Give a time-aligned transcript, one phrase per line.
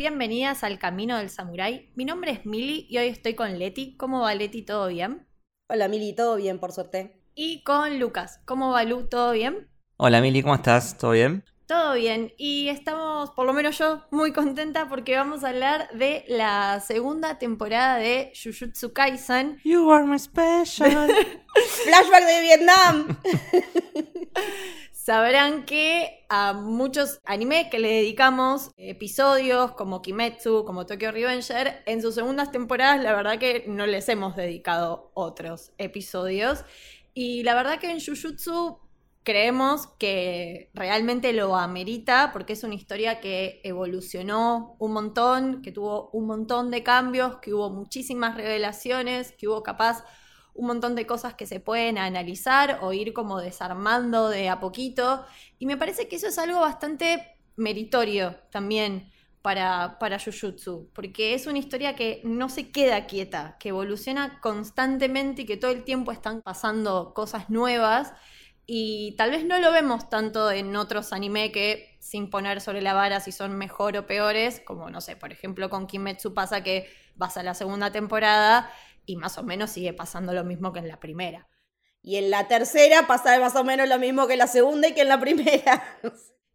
[0.00, 1.92] Bienvenidas al Camino del Samurái.
[1.94, 3.98] Mi nombre es Mili y hoy estoy con Leti.
[3.98, 4.62] ¿Cómo va Leti?
[4.62, 5.26] ¿Todo bien?
[5.68, 7.22] Hola Mili, todo bien por suerte.
[7.34, 8.40] Y con Lucas.
[8.46, 9.06] ¿Cómo va Lu?
[9.10, 9.68] ¿Todo bien?
[9.98, 10.96] Hola Mili, ¿cómo estás?
[10.96, 11.44] ¿Todo bien?
[11.66, 12.32] Todo bien.
[12.38, 17.38] Y estamos, por lo menos yo, muy contenta porque vamos a hablar de la segunda
[17.38, 19.60] temporada de Jujutsu Kaisen.
[19.64, 21.10] You are my special.
[21.84, 23.18] Flashback de Vietnam.
[25.10, 32.00] Sabrán que a muchos animes que le dedicamos episodios como Kimetsu, como Tokyo Revenger, en
[32.00, 36.64] sus segundas temporadas la verdad que no les hemos dedicado otros episodios.
[37.12, 38.78] Y la verdad que en Jujutsu
[39.24, 46.10] creemos que realmente lo amerita porque es una historia que evolucionó un montón, que tuvo
[46.12, 50.04] un montón de cambios, que hubo muchísimas revelaciones, que hubo capaz
[50.60, 55.24] un montón de cosas que se pueden analizar o ir como desarmando de a poquito.
[55.58, 61.46] Y me parece que eso es algo bastante meritorio también para, para Jujutsu, porque es
[61.46, 66.12] una historia que no se queda quieta, que evoluciona constantemente y que todo el tiempo
[66.12, 68.12] están pasando cosas nuevas.
[68.66, 72.92] Y tal vez no lo vemos tanto en otros anime que, sin poner sobre la
[72.92, 76.86] vara si son mejor o peores, como no sé, por ejemplo con Kimetsu pasa que
[77.16, 78.70] vas a la segunda temporada
[79.06, 81.48] y más o menos sigue pasando lo mismo que en la primera.
[82.02, 84.94] Y en la tercera pasa más o menos lo mismo que en la segunda y
[84.94, 86.00] que en la primera.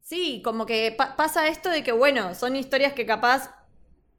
[0.01, 3.51] Sí, como que pa pasa esto de que, bueno, son historias que capaz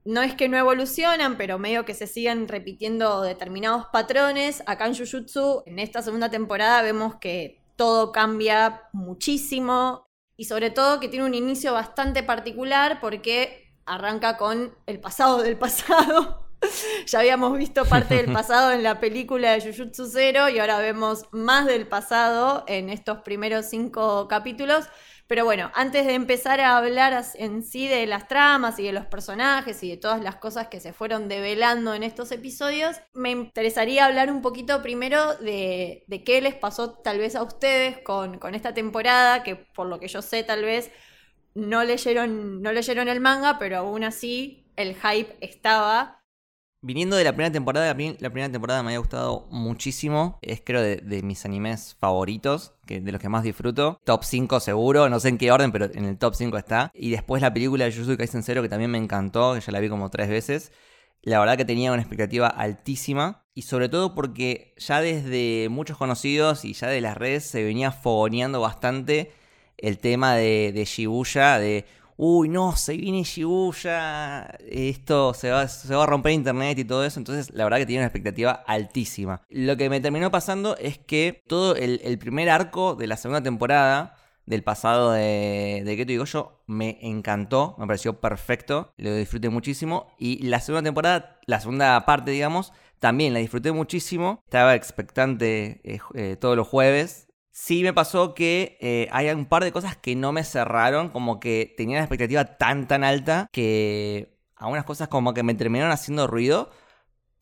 [0.05, 4.63] no es que no evolucionan, pero medio que se siguen repitiendo determinados patrones.
[4.67, 11.01] Acá en Jujutsu, en esta segunda temporada, vemos que todo cambia muchísimo y sobre todo
[11.01, 16.46] que tiene un inicio bastante particular porque arranca con el pasado del pasado.
[17.07, 21.25] ya habíamos visto parte del pasado en la película de Jujutsu Zero y ahora vemos
[21.33, 24.87] más del pasado en estos primeros cinco capítulos.
[25.29, 29.07] Pero bueno, antes de empezar a hablar en sí de las tramas y de los
[29.07, 34.05] personajes y de todas las cosas que se fueron develando en estos episodios, me interesaría
[34.05, 38.73] hablar un poquito primero de, qué les pasó tal vez a ustedes con, con, esta
[38.73, 40.93] temporada, que por lo que yo sé tal vez
[41.55, 46.23] no leyeron, no leyeron el manga, pero aún así el hype estaba.
[46.87, 47.95] Viniendo de la primera temporada, la,
[48.31, 50.39] primera temporada me había gustado muchísimo.
[50.41, 54.01] Es creo de, mis animes favoritos, que, de los que más disfruto.
[54.05, 56.93] Top 5 seguro, no sé en qué orden, pero en el top 5 está.
[56.95, 59.81] Y después la película de Jujutsu Kaisen Zero, que también me encantó, que ya la
[59.81, 60.71] vi como tres veces.
[61.23, 63.43] La verdad que tenía una expectativa altísima.
[63.53, 67.91] Y sobre todo porque ya desde muchos conocidos y ya de las redes se venía
[67.91, 69.33] fogoneando bastante
[69.77, 71.85] el tema de, de Shibuya, de
[72.17, 77.05] uy, no, se viene Shibuya, esto se va, se va a romper internet y todo
[77.05, 77.21] eso.
[77.21, 79.43] Entonces, la verdad que tenía una expectativa altísima.
[79.51, 84.17] Lo que me terminó pasando es que todo el, primer arco de la segunda temporada
[84.47, 90.07] del pasado de, de Keto y Goyo me encantó, me pareció perfecto, lo disfruté muchísimo.
[90.19, 94.41] Y la segunda temporada, la segunda parte, digamos, también la disfruté muchísimo.
[94.45, 97.26] Estaba expectante eh, eh, todos los jueves
[97.59, 101.41] Sí me pasó que eh, hay un par de cosas que no me cerraron, como
[101.41, 106.27] que tenía la expectativa tan tan alta que algunas cosas como que me terminaron haciendo
[106.27, 106.71] ruido,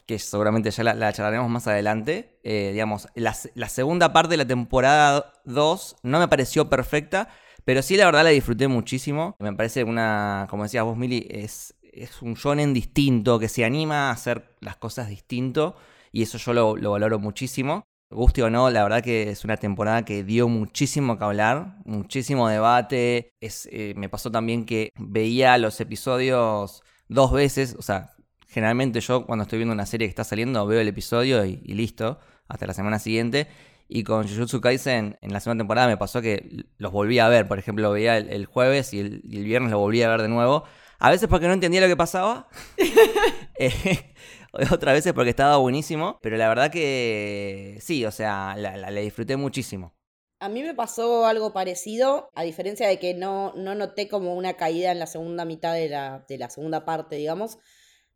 [0.07, 2.39] que seguramente ya la, charlaremos más adelante.
[2.45, 3.35] Eh, digamos, la,
[3.69, 7.29] segunda parte de la temporada 2 no me pareció perfecta,
[7.65, 9.35] pero sí la verdad la disfruté muchísimo.
[9.41, 14.11] Me parece una, como decías vos Mili, es, es un shonen distinto, que se anima
[14.11, 15.75] a hacer las cosas distinto.
[16.13, 17.85] Y eso yo lo, lo valoro muchísimo.
[18.15, 22.49] Guste o no, la verdad que es una temporada que dio muchísimo que hablar, muchísimo
[22.49, 23.35] debate.
[23.41, 28.13] Es, eh, me pasó también que veía los episodios dos veces, o sea,
[28.47, 32.21] generalmente yo cuando estoy viendo una serie que está saliendo veo el episodio y, listo,
[32.47, 33.49] hasta la semana siguiente.
[33.89, 37.49] Y con Jujutsu Kaisen en la segunda temporada me pasó que los volví a ver,
[37.49, 40.29] por ejemplo, veía el, jueves y el, y el, viernes lo volví a ver de
[40.29, 40.65] nuevo.
[41.01, 42.49] A veces porque no entendía lo que pasaba.
[43.59, 44.15] eh,
[44.73, 49.95] otras veces porque estaba buenísimo, pero la verdad que sí, o sea, la, disfruté muchísimo.
[50.41, 54.55] A mí me pasó algo parecido, a diferencia de que no, no noté como una
[54.55, 57.59] caída en la segunda mitad de la, de la segunda parte, digamos.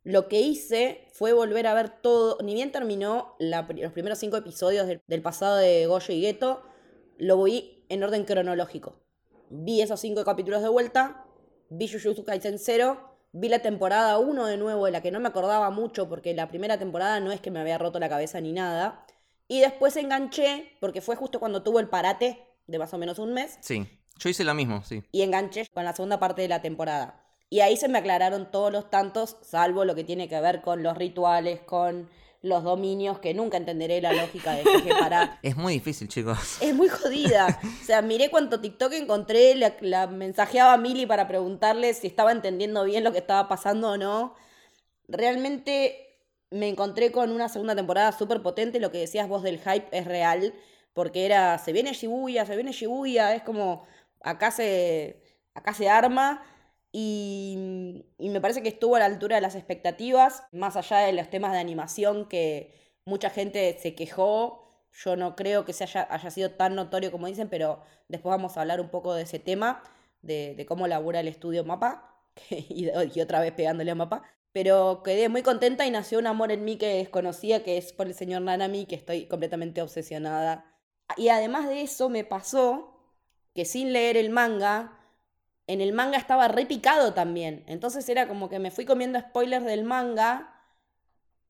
[0.05, 4.87] Lo que hice fue volver a ver todo, ni bien terminó los primeros cinco episodios
[4.87, 6.63] del, pasado de Goyo y Gueto,
[7.19, 9.03] lo vi en orden cronológico.
[9.51, 11.27] vi esos cinco capítulos de vuelta,
[11.71, 15.29] vi Jujutsu Kaisen 0, vi la temporada 1 de nuevo, de la que no me
[15.29, 18.53] acordaba mucho porque la primera temporada no es que me había roto la cabeza ni
[18.53, 19.05] nada.
[19.49, 23.33] Y después enganché, porque fue justo cuando tuvo el parate de más o menos un
[23.33, 23.87] mes, Sí,
[24.19, 25.03] yo hice lo mismo, sí.
[25.13, 27.25] y enganché con la segunda parte de la temporada.
[27.51, 30.83] Y ahí se me aclararon todos los tantos, salvo lo que tiene que ver con
[30.83, 35.39] los rituales, con los dominios, que nunca entenderé la lógica de que para.
[35.43, 36.59] Es muy difícil, chicos.
[36.61, 37.61] Es muy jodida.
[37.83, 42.33] O sea, miré cuánto TikTok encontré, la, la mensajeaba a Mili para preguntarle si estaba
[42.33, 44.35] entendiendo bien lo que estaba pasando o no.
[45.09, 46.21] Realmente
[46.51, 48.81] me encontré con una segunda temporada súper potente.
[48.81, 50.55] Lo que decías vos del hype es real.
[50.95, 53.35] Porque era, se viene Shibuya, se viene Shibuya.
[53.35, 53.87] Es como,
[54.21, 55.23] acá se,
[55.55, 56.43] acá se arma.
[56.93, 60.45] Y, me parece que estuvo a la altura de las expectativas.
[60.53, 62.73] Más allá de los temas de animación que
[63.05, 64.65] mucha gente se quejó.
[64.93, 68.63] Yo no creo que se haya, sido tan notorio como dicen, pero después vamos a
[68.63, 69.83] hablar un poco de ese tema,
[70.23, 72.17] de, de cómo labura el estudio Mapa,
[72.51, 74.23] y, y otra vez pegándole a Mapa.
[74.53, 78.07] Pero quedé muy contenta y nació un amor en mí que desconocía, que es por
[78.07, 80.65] el señor Nanami, que estoy completamente obsesionada.
[81.17, 82.95] Y además de eso me pasó
[83.55, 84.98] que sin leer el manga,
[85.69, 87.63] en el manga estaba repicado también.
[87.69, 90.55] Entonces era como que me fui comiendo spoilers del manga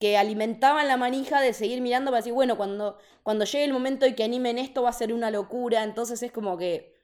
[0.00, 4.06] que alimentaban la manija de seguir mirando para decir, bueno, cuando, cuando llegue el momento
[4.06, 5.84] y que animen esto va a ser una locura.
[5.84, 6.96] Entonces es como que,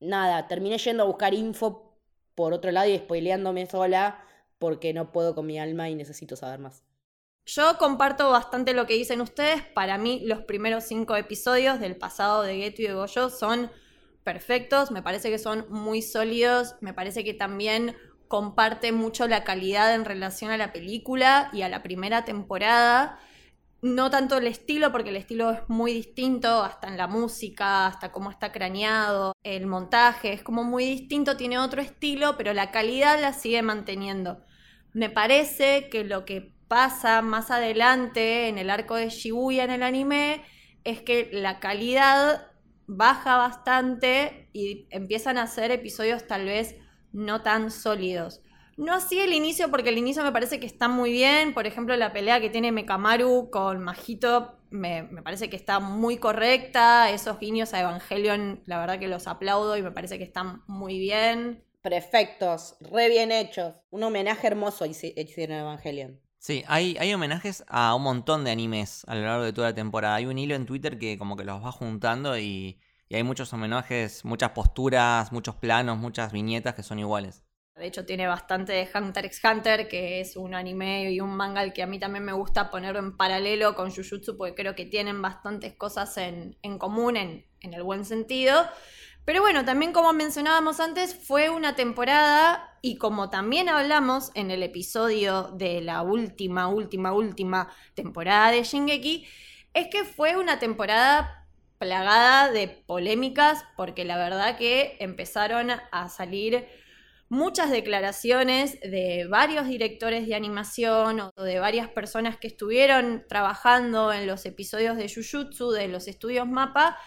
[0.00, 1.98] nada, terminé yendo a buscar info
[2.34, 4.22] por otro lado y spoileándome sola
[4.58, 6.84] porque no puedo con mi alma y necesito saber más.
[7.46, 9.62] Yo comparto bastante lo que dicen ustedes.
[9.62, 13.70] Para mí, los primeros cinco episodios del pasado de Geto y de Goyo son
[14.24, 14.90] perfectos.
[14.90, 16.76] Me parece que son muy sólidos.
[16.80, 17.96] Me parece que también
[18.28, 23.18] comparte mucho la calidad en relación a la película y a la primera temporada.
[23.82, 28.12] No tanto el estilo, porque el estilo es muy distinto, hasta en la música, hasta
[28.12, 33.18] cómo está craneado, el montaje es como muy distinto, tiene otro estilo, pero la calidad
[33.20, 34.44] la sigue manteniendo.
[34.92, 39.82] Me parece que lo que pasa más adelante en el arco de Shibuya en el
[39.82, 40.44] anime
[40.84, 42.49] es que la calidad
[42.90, 46.76] baja bastante y empiezan a ser episodios tal vez
[47.12, 48.42] no tan sólidos.
[48.76, 51.54] No así el inicio, porque el inicio me parece que está muy bien.
[51.54, 56.16] Por ejemplo, la pelea que tiene Mekamaru con Majito me, me, parece que está muy
[56.16, 57.10] correcta.
[57.10, 60.98] Esos guiños a Evangelion, la verdad que los aplaudo y me parece que están muy
[60.98, 61.62] bien.
[61.82, 63.74] Perfectos, re bien hechos.
[63.90, 66.20] Un homenaje hermoso hicieron a Evangelion.
[66.40, 69.74] Sí, hay, hay homenajes a un montón de animes a lo largo de toda la
[69.74, 70.14] temporada.
[70.16, 73.52] Hay un hilo en Twitter que como que los va juntando y, y hay muchos
[73.52, 77.44] homenajes, muchas posturas, muchos planos, muchas viñetas que son iguales.
[77.76, 81.62] De hecho, tiene bastante de Hunter x Hunter, que es un anime y un manga
[81.62, 84.84] al que a mí también me gusta poner en paralelo con Jujutsu, porque creo que
[84.84, 88.54] tienen bastantes cosas en, en común, en, en el buen sentido.
[89.24, 94.62] Pero bueno, también como mencionábamos antes, fue una temporada y como también hablamos en el
[94.62, 99.26] episodio de la última, última, última temporada de Shingeki,
[99.74, 101.46] es que fue una temporada
[101.78, 106.66] plagada de polémicas porque la verdad que empezaron a salir
[107.30, 114.26] muchas declaraciones de varios directores de animación o de varias personas que estuvieron trabajando en
[114.26, 116.98] los episodios de Jujutsu de los estudios Mapa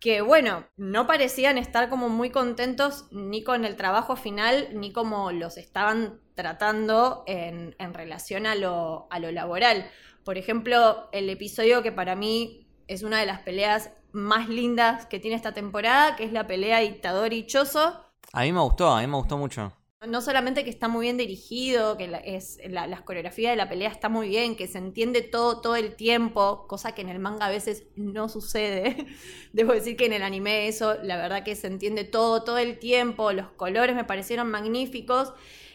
[0.00, 5.32] que bueno, no parecían estar como muy contentos ni con el trabajo final, ni como
[5.32, 9.90] los estaban tratando en, en relación a lo, a lo laboral.
[10.24, 15.18] Por ejemplo, el episodio que para mí es una de las peleas más lindas que
[15.18, 18.04] tiene esta temporada, que es la pelea dictador y Choso.
[18.32, 19.72] A mí me gustó, a mí me gustó mucho.
[20.06, 23.68] No solamente que está muy bien dirigido, que la, es, la, la, coreografía de la
[23.68, 27.18] pelea está muy bien, que se entiende todo, todo el tiempo, cosa que en el
[27.18, 29.06] manga a veces no sucede.
[29.52, 32.78] Debo decir que en el anime eso, la verdad que se entiende todo, todo el
[32.78, 35.32] tiempo, los colores me parecieron magníficos.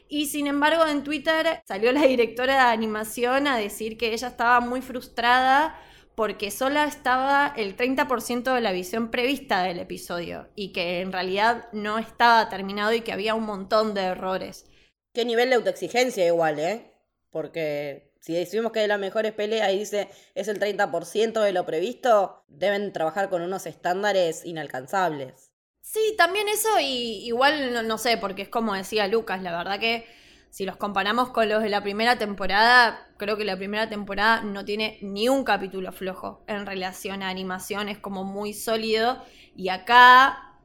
[0.08, 4.60] Y sin embargo en Twitter salió la directora de animación a decir que ella estaba
[4.60, 5.80] muy frustrada
[6.16, 11.70] porque solo estaba el 30% de la visión prevista del episodio y que en realidad
[11.72, 14.66] no estaba terminado y que había un montón de errores.
[15.14, 16.94] Qué nivel de autoexigencia igual, ¿eh?
[17.30, 21.66] Porque si decimos que de las mejores peleas y dice es el 30% de lo
[21.66, 25.52] previsto, deben trabajar con unos estándares inalcanzables.
[25.82, 29.80] Sí, también eso y igual no, no sé, porque es como decía Lucas, la verdad
[29.80, 30.06] que
[30.52, 34.64] si los comparamos con los de la primera temporada, creo que la primera temporada no
[34.66, 39.24] tiene ni un capítulo flojo en relación a animación, es como muy sólido.
[39.56, 40.60] Y acá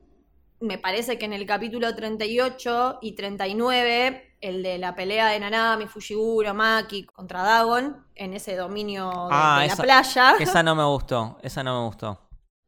[0.61, 5.87] me parece que en el capítulo 38 y 39, el de la pelea de Nanami,
[5.87, 10.75] Fushiguro, Maki contra Dagon, en ese dominio de, Ah, de esa- la playa, Esa no
[10.75, 12.21] me gustó, esa no me gustó.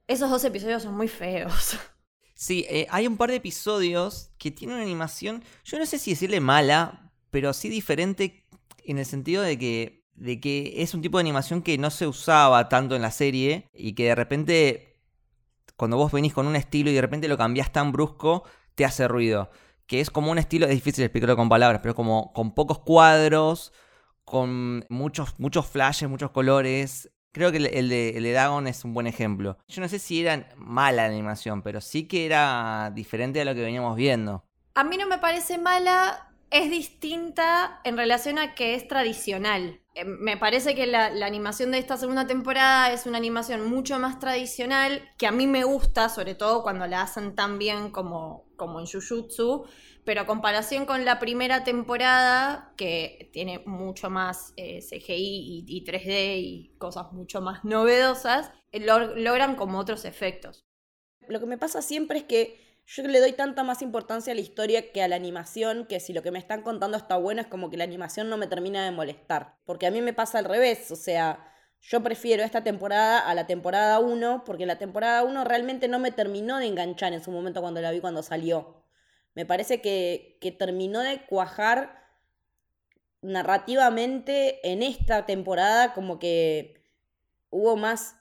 [0.06, 1.76] esos dos episodios son muy feos.
[2.34, 6.12] Sí, eh, hay un par de episodios que tienen una animación, yo no sé si
[6.12, 8.44] decirle mala, pero sí diferente
[8.85, 12.06] en el sentido de que, de que es un tipo de animación que no se
[12.06, 15.00] usaba tanto en la serie y que de repente,
[15.76, 18.44] cuando vos venís con un estilo y de repente lo cambiás tan brusco,
[18.75, 19.50] te hace ruido.
[19.87, 23.73] Que es como un estilo, es difícil explicarlo con palabras, pero como con pocos cuadros,
[24.25, 27.11] con muchos, muchos flashes, muchos colores.
[27.32, 29.58] Creo que el, de, el de Dagon es un buen ejemplo.
[29.68, 33.54] Yo no sé si era mala la animación, pero sí que era diferente a lo
[33.54, 34.44] que veníamos viendo.
[34.75, 39.81] A mí no me parece mala, es distinta en relación a que es tradicional.
[39.95, 44.19] Eh, me parece que la, animación de esta segunda temporada es una animación mucho más
[44.19, 48.81] tradicional, que a mí me gusta, sobre todo cuando la hacen tan bien como, como
[48.81, 49.67] en Jujutsu,
[50.05, 56.38] pero a comparación con la primera temporada, que tiene mucho más eh, CGI y, 3D
[56.38, 60.64] y cosas mucho más novedosas, eh, logran como otros efectos.
[61.28, 64.40] Lo que me pasa siempre es que yo le doy tanta más importancia a la
[64.40, 67.47] historia que a la animación, que si lo que me están contando está bueno, es
[67.47, 69.57] como que la animación no me termina de molestar.
[69.66, 71.52] Porque a mí me pasa al revés, o sea,
[71.83, 76.12] yo prefiero esta temporada a la temporada 1, porque la temporada 1 realmente no me
[76.12, 78.83] terminó de enganchar en su momento cuando la vi cuando salió.
[79.35, 82.09] Me parece que, que terminó de cuajar
[83.21, 86.83] narrativamente en esta temporada, como que
[87.50, 88.17] hubo más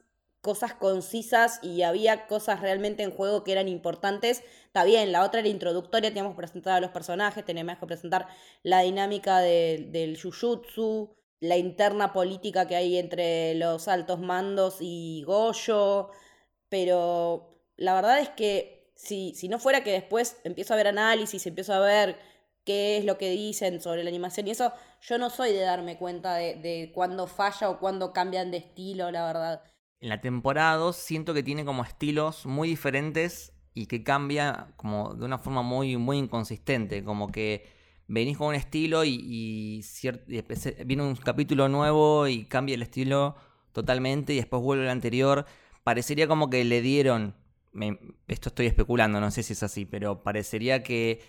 [0.48, 4.46] cosas concisas y había cosas realmente en juego que eran importantes.
[4.68, 8.30] Está bien, la otra era introductoria, teníamos que presentar a los personajes, teníamos que presentar
[8.64, 16.12] la dinámica del Jujutsu, la interna política que hay entre los altos mandos y Goyo,
[16.70, 21.46] pero la verdad es que si, si no fuera que después empiezo a ver análisis,
[21.46, 22.18] empiezo a ver
[22.64, 25.98] qué es lo que dicen sobre la animación y eso, yo no soy de darme
[25.98, 29.62] cuenta de, de cuándo falla o cuándo cambian de estilo, la verdad
[30.00, 35.14] en la temporada 2 siento que tiene como estilos muy diferentes y que cambia como
[35.14, 37.04] de una forma muy, muy inconsistente.
[37.04, 37.68] Como que
[38.08, 39.84] venís con un estilo y,
[40.86, 43.36] viene un capítulo nuevo y cambia el estilo
[43.74, 45.46] totalmente y después vuelve al anterior.
[45.84, 47.36] Parecería como que le dieron,
[48.28, 51.22] esto estoy especulando, no sé si es así, pero parecería que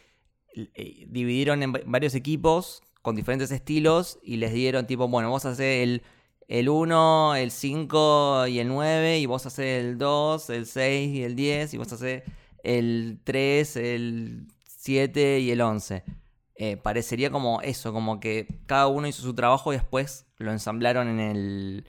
[0.55, 5.83] eh, dividieron en varios equipos con diferentes estilos y les dieron tipo, bueno, vos hacer
[5.83, 6.03] el
[6.49, 11.23] el 1, el 5 y el 9, y vos haces el 2, el 6 y
[11.23, 12.23] el 10, y vos haces
[12.65, 16.03] el 3, el 7 y el 11.
[16.57, 21.09] Eh, parecería como eso, como que cada uno hizo su trabajo y después lo ensamblaron
[21.09, 21.87] en el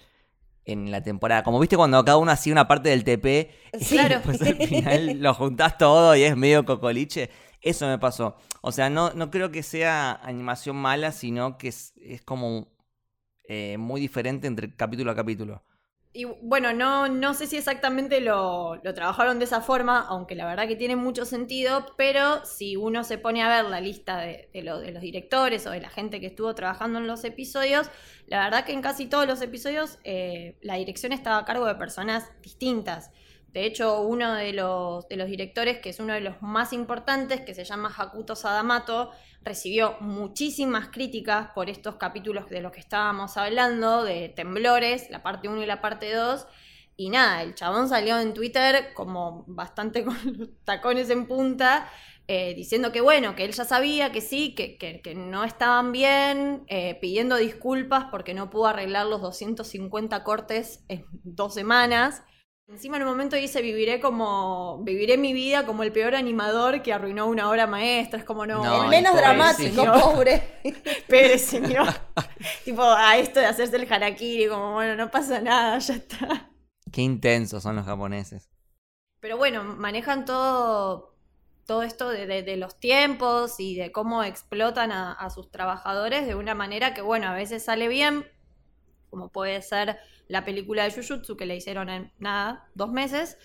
[0.66, 1.44] en la temporada.
[1.44, 5.34] Como viste cuando cada uno hacía una parte del TP y después al final lo
[5.34, 7.30] juntás todo y es medio cocoliche.
[7.62, 8.38] Eso me pasó.
[8.62, 12.68] O sea, no, no creo que sea animación mala, sino que es, es como
[13.50, 15.64] eh, muy diferente entre capítulo a capítulo.
[16.14, 20.48] Y bueno, no, no sé si exactamente lo, lo, trabajaron de esa forma, aunque la
[20.48, 24.50] verdad que tiene mucho sentido, pero si uno se pone a ver la lista de,
[24.54, 27.90] de, de los directores o de la gente que estuvo trabajando en los episodios,
[28.28, 31.76] la verdad que en casi todos los episodios eh, la dirección estaba a cargo de
[31.76, 33.12] personas distintas.
[33.54, 37.64] De hecho, uno de los, directores, que es uno de los más importantes, que se
[37.64, 44.30] llama Hakuto Sadamato, recibió muchísimas críticas por estos capítulos de los que estábamos hablando, de
[44.30, 46.46] temblores, la parte 1 y la parte 2.
[46.96, 51.90] Y nada, el chabón salió en Twitter como bastante con los tacones en punta,
[52.28, 56.66] eh, diciendo que bueno, que él ya sabía que sí, que, que, no estaban bien,
[56.68, 62.22] eh, pidiendo disculpas porque no pudo arreglar los 250 cortes en dos semanas.
[62.70, 66.94] Encima en un momento dice, viviré como, viviré mi vida como el peor animador que
[66.94, 68.20] arruinó una obra maestra.
[68.20, 68.84] Es como no.
[68.84, 70.62] el menos dramático, pobre.
[71.08, 71.88] Pero señor.
[72.66, 76.52] tipo, a esto de hacerse el harakiri, como bueno, no pasa nada, ya está.
[76.92, 78.52] Qué intensos son los japoneses.
[79.20, 81.16] Pero bueno, manejan todo,
[81.66, 86.54] todo esto de, los tiempos y de cómo explotan a, a sus trabajadores de una
[86.54, 88.28] manera que, bueno, a veces sale bien,
[89.10, 89.98] como puede ser
[90.28, 93.38] la película de Jujutsu que le hicieron en nada, dos meses,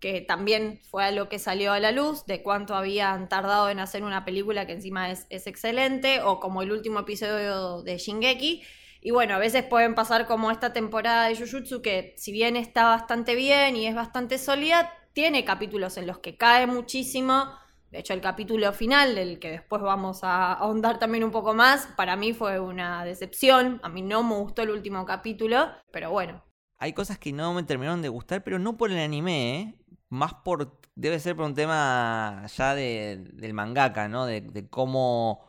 [0.00, 4.04] que también fue algo que salió a la luz, de cuánto habían tardado en hacer
[4.04, 8.62] una película que encima es, excelente, o como el último episodio de Shingeki.
[9.00, 12.84] Y bueno, a veces pueden pasar como esta temporada de Jujutsu, que si bien está
[12.84, 17.50] bastante bien y es bastante sólida, tiene capítulos en los que cae muchísimo
[17.90, 21.86] de hecho, el capítulo final, del que después vamos a ahondar también un poco más,
[21.96, 23.80] para mí fue una decepción.
[23.82, 26.44] A mí no me gustó el último capítulo, pero bueno.
[26.76, 29.74] Hay cosas que no me terminaron de gustar, pero no por el anime, ¿eh?
[30.10, 30.78] Más por.
[30.96, 34.26] Debe ser por un tema ya del mangaka, ¿no?
[34.26, 35.46] De, cómo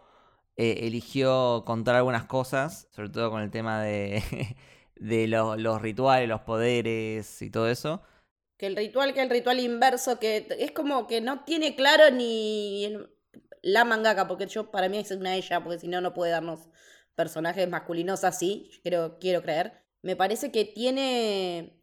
[0.56, 4.24] eh, eligió contar algunas cosas, sobre todo con el tema de,
[4.96, 8.02] de los rituales, los poderes y todo eso.
[8.60, 12.94] Que el ritual, que el ritual inverso, que es como que no tiene claro ni
[13.64, 16.70] la mangaka, porque yo para mí es una ella, porque si no, no puede darnos
[17.16, 19.82] personajes masculinos así, quiero, quiero creer.
[20.04, 21.80] Me parece que tiene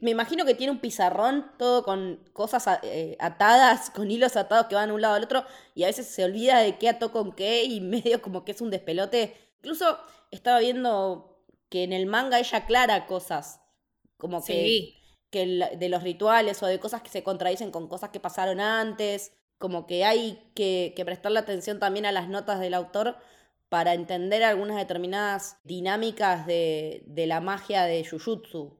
[0.00, 4.74] me imagino que tiene un pizarrón todo con cosas eh, atadas, con hilos atados que
[4.74, 5.44] van de un lado al otro
[5.74, 8.60] y a veces se olvida de qué ató con qué y medio como que es
[8.60, 9.34] un despelote.
[9.58, 9.98] Incluso
[10.30, 13.60] estaba viendo que en el manga ella aclara cosas,
[14.16, 14.97] como que,
[15.30, 19.32] que de los rituales o de cosas que se contradicen con cosas que pasaron antes,
[19.58, 23.16] como que hay que, que prestarle atención también a las notas del autor
[23.68, 28.78] para entender algunas determinadas dinámicas de, de la magia de Jujutsu.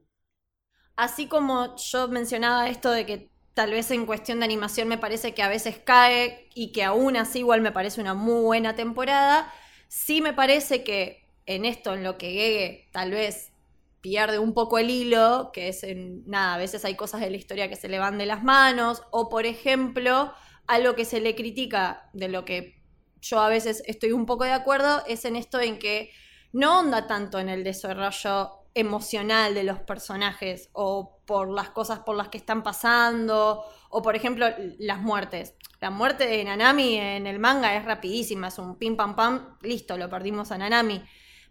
[0.96, 5.34] Así como yo mencionaba esto de que tal vez en cuestión de animación me parece
[5.34, 9.52] que a veces cae y que aún así igual me parece una muy buena temporada,
[9.88, 13.52] sí me parece que en esto, en lo que Gege tal vez
[14.00, 17.36] pierde un poco el hilo, que es en, nada, a veces hay cosas de la
[17.36, 20.32] historia que se le van de las manos, o por ejemplo,
[20.66, 22.82] algo que se le critica de lo que
[23.20, 26.10] yo a veces estoy un poco de acuerdo, es en esto en que
[26.52, 32.16] no onda tanto en el desarrollo emocional de los personajes o por las cosas por
[32.16, 34.46] las que están pasando o por ejemplo
[34.78, 35.54] las muertes.
[35.80, 39.96] La muerte de Nanami en el manga es rapidísima, es un pim pam pam, listo,
[39.96, 41.02] lo perdimos a Nanami.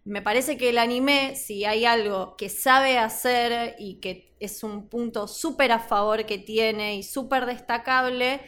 [0.07, 4.87] Me parece que el anime, si hay algo que sabe hacer y que es un
[4.87, 8.39] punto súper a favor que tiene y súper destacable,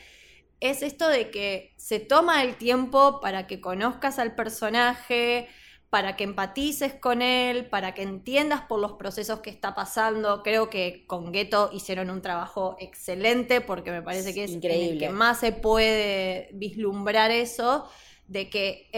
[0.62, 5.50] es esto de que se toma el tiempo para que conozcas al personaje,
[5.90, 10.44] para que empatices con él, para que entiendas por los procesos que está pasando.
[10.44, 14.92] Creo que con Ghetto hicieron un trabajo excelente porque me parece que es Increíble.
[14.94, 17.90] el que más se puede vislumbrar eso,
[18.28, 18.90] de que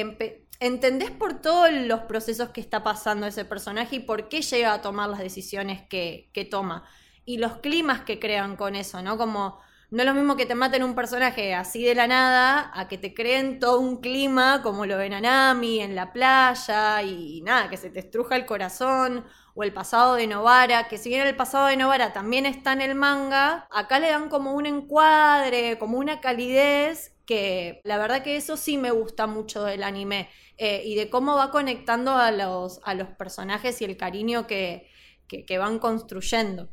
[0.61, 4.81] entendés por todos los procesos que está pasando ese personaje y por qué llega a
[4.81, 6.85] tomar las decisiones que, que toma.
[7.25, 9.17] Y los climas que crean con eso, ¿no?
[9.17, 12.87] Como no es lo mismo que te maten un personaje así de la nada a
[12.87, 17.67] que te creen todo un clima como lo ven Anami en la playa y nada,
[17.69, 21.35] que se te estruja el corazón o el pasado de Novara, que si bien el
[21.35, 25.97] pasado de Novara también está en el manga, acá le dan como un encuadre, como
[25.97, 30.95] una calidez que la verdad que eso sí me gusta mucho del anime eh, y
[30.95, 34.89] de cómo va conectando a los, a los personajes y el cariño que,
[35.27, 36.67] que van construyendo.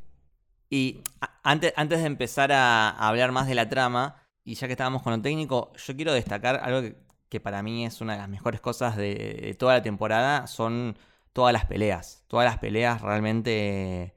[0.68, 1.00] Y
[1.44, 5.12] antes, antes de empezar a, hablar más de la trama, y ya que estábamos con
[5.12, 6.96] lo técnico, yo quiero destacar algo
[7.28, 10.98] que, para mí es una de las mejores cosas de, toda la temporada, son
[11.32, 12.24] todas las peleas.
[12.26, 14.16] Todas las peleas realmente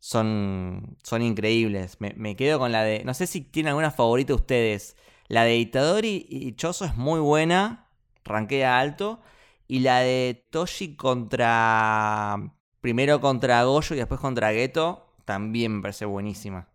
[0.00, 1.98] son, son increíbles.
[2.00, 4.96] Me, quedo con la de, no sé si tienen alguna favorita ustedes.
[5.28, 7.90] La de Itadori y Choso es muy buena,
[8.24, 9.20] ranquea alto.
[9.66, 12.54] Y la de Toshi contra...
[12.80, 16.68] Primero contra Goyo y después contra Geto también me parece buenísima.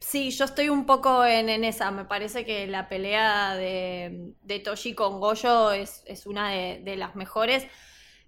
[0.00, 1.90] Sí, yo estoy un poco en, esa.
[1.90, 7.66] Me parece que la pelea de, de Toshi con Goyo es, una de, las mejores.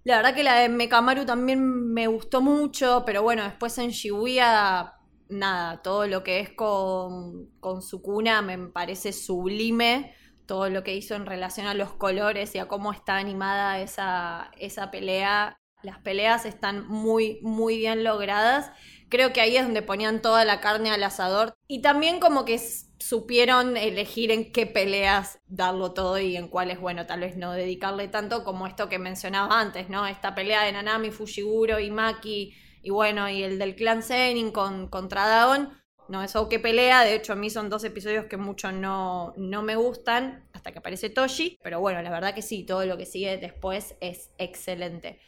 [0.03, 4.96] La verdad que la de Mekamaru también me gustó mucho, pero bueno, después en Shibuya,
[5.29, 10.13] nada, todo lo que es con, con Sukuna me parece sublime.
[10.45, 14.51] Todo lo que hizo en relación a los colores y a cómo está animada esa,
[14.57, 15.59] esa pelea.
[15.83, 18.71] Las peleas están muy, muy bien logradas
[19.09, 21.53] creo que ahí es donde ponían toda la carne al asador.
[21.67, 22.59] Y también como que
[22.99, 28.07] supieron elegir en qué peleas darlo todo y en cuáles, bueno, tal vez no dedicarle
[28.07, 30.07] tanto como esto que mencionaba antes, ¿no?
[30.07, 34.87] Esta pelea de Nanami, Fushiguro y Maki y bueno, y el del clan Zenin con,
[34.87, 35.69] contra Dagon.
[36.07, 39.61] No es que pelea, de hecho a mí son dos episodios que mucho no, no
[39.61, 43.05] me gustan hasta que aparece Toshi, pero bueno, la verdad que sí, todo lo que
[43.05, 45.19] sigue después es excelente.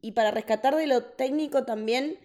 [0.00, 2.18] Y para rescatar de lo técnico también,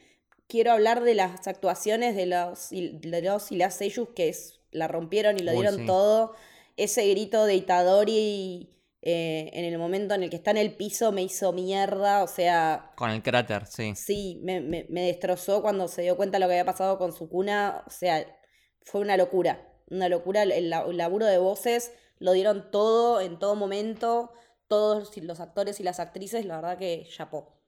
[0.47, 4.87] quiero hablar de las actuaciones de los, de los y las Seiyus que es, la
[4.87, 6.35] rompieron y lo dieron todo.
[6.77, 8.69] Ese grito de Itadori
[9.05, 12.27] eh, en el momento en el que está en el piso me hizo mierda, o
[12.27, 12.93] sea...
[12.95, 13.93] Con el cráter, sí.
[13.95, 17.27] Sí, me, me, destrozó cuando se dio cuenta de lo que había pasado con su
[17.27, 18.25] cuna, o sea,
[18.85, 20.43] fue una locura, una locura.
[20.43, 24.31] El, laburo de voces lo dieron todo en todo momento,
[24.69, 27.59] todos los actores y las actrices, la verdad que chapó.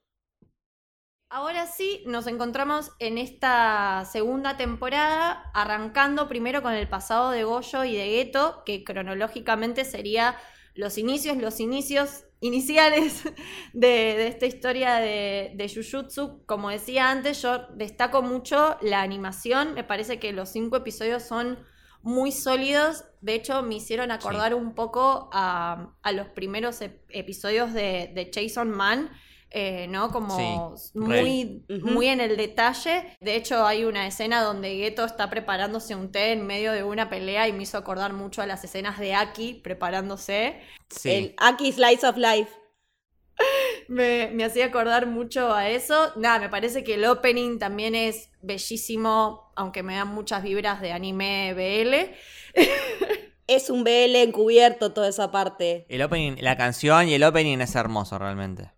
[1.30, 7.84] Ahora sí, nos encontramos en esta segunda temporada, arrancando primero con el pasado de Goyo
[7.84, 10.38] y de Geto, que cronológicamente sería
[10.76, 13.24] los inicios, los inicios iniciales
[13.74, 16.44] de, esta historia de, de, Jujutsu.
[16.46, 21.60] Como decía antes, yo destaco mucho la animación, me parece que los cinco episodios son
[22.02, 28.30] muy sólidos, de hecho me hicieron acordar un poco a, los primeros episodios de, de
[28.32, 29.10] Jason Man
[29.58, 30.12] eh, ¿no?
[30.12, 33.16] Como Sí, muy, muy en el detalle.
[33.22, 37.10] De hecho, hay una escena donde Geto está preparándose un té en medio de una
[37.10, 40.60] pelea y me hizo acordar mucho a las escenas de Aki preparándose.
[40.90, 41.10] Sí.
[41.10, 42.52] El Aki Slice of Life.
[43.88, 46.12] Me, me hacía acordar mucho a eso.
[46.16, 50.92] Nada, me parece que el opening también es bellísimo, aunque me dan muchas vibras de
[50.92, 52.62] anime BL.
[53.48, 55.86] Es un BL encubierto toda esa parte.
[55.88, 58.72] El opening, la canción y el opening es hermoso realmente.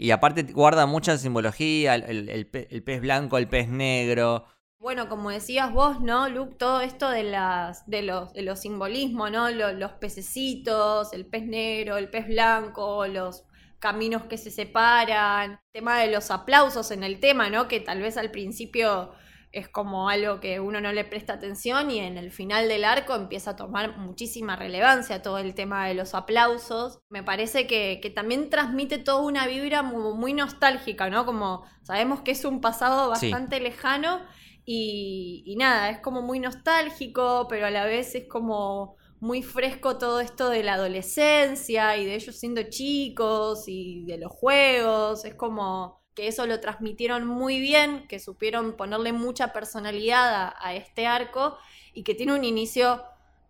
[0.00, 4.46] Y aparte guarda mucha simbología, el, el- el pe- el pez blanco, el pez negro.
[4.78, 6.54] Bueno, como decías vos, ¿no, Luke?
[6.58, 9.50] Todo esto de las, de los, de los simbolismos, ¿no?
[9.50, 13.44] Lo- los pececitos, el pez negro, el pez blanco, los
[13.78, 17.68] caminos que se separan, tema de los aplausos en el tema, ¿no?
[17.68, 19.12] Que tal vez al principio
[19.52, 23.14] es como algo que uno no le presta atención y en el final del arco
[23.14, 27.00] empieza a tomar muchísima relevancia todo el tema de los aplausos.
[27.08, 31.26] Me parece que, que también transmite toda una vibra mu- muy, nostálgica, ¿no?
[31.26, 33.30] Como sabemos que es un pasado Sí.
[33.30, 34.20] bastante lejano
[34.64, 39.98] y, y nada, es como muy nostálgico, pero a la vez es como muy fresco
[39.98, 45.24] todo esto de la adolescencia y de ellos siendo chicos y de los juegos.
[45.24, 51.06] Es como que eso lo transmitieron muy bien, que supieron ponerle mucha personalidad a, este
[51.06, 51.56] arco
[51.94, 53.02] y que tiene un inicio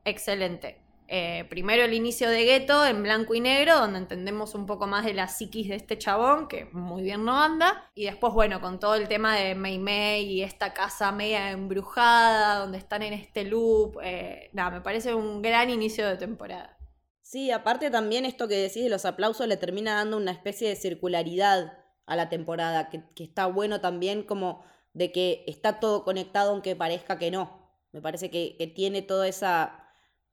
[0.05, 0.81] excelente.
[1.09, 5.05] Eh, primero el inicio de Gueto en blanco y negro, donde entendemos un poco más
[5.05, 7.91] de la psiquis de este chabón, que muy bien no anda.
[7.97, 12.79] Y después, bueno, con todo el tema de Mei y esta casa media embrujada, donde
[12.79, 13.99] están en este loop.
[14.05, 16.79] eh, nada, me parece un gran inicio de temporada.
[17.21, 20.77] Sí, aparte también esto que decís de los aplausos le termina dando una especie de
[20.77, 21.80] circularidad
[22.11, 26.75] a la temporada, que, que está bueno también como de que está todo conectado aunque
[26.75, 27.71] parezca que no.
[27.93, 29.85] Me parece que, que tiene toda esa,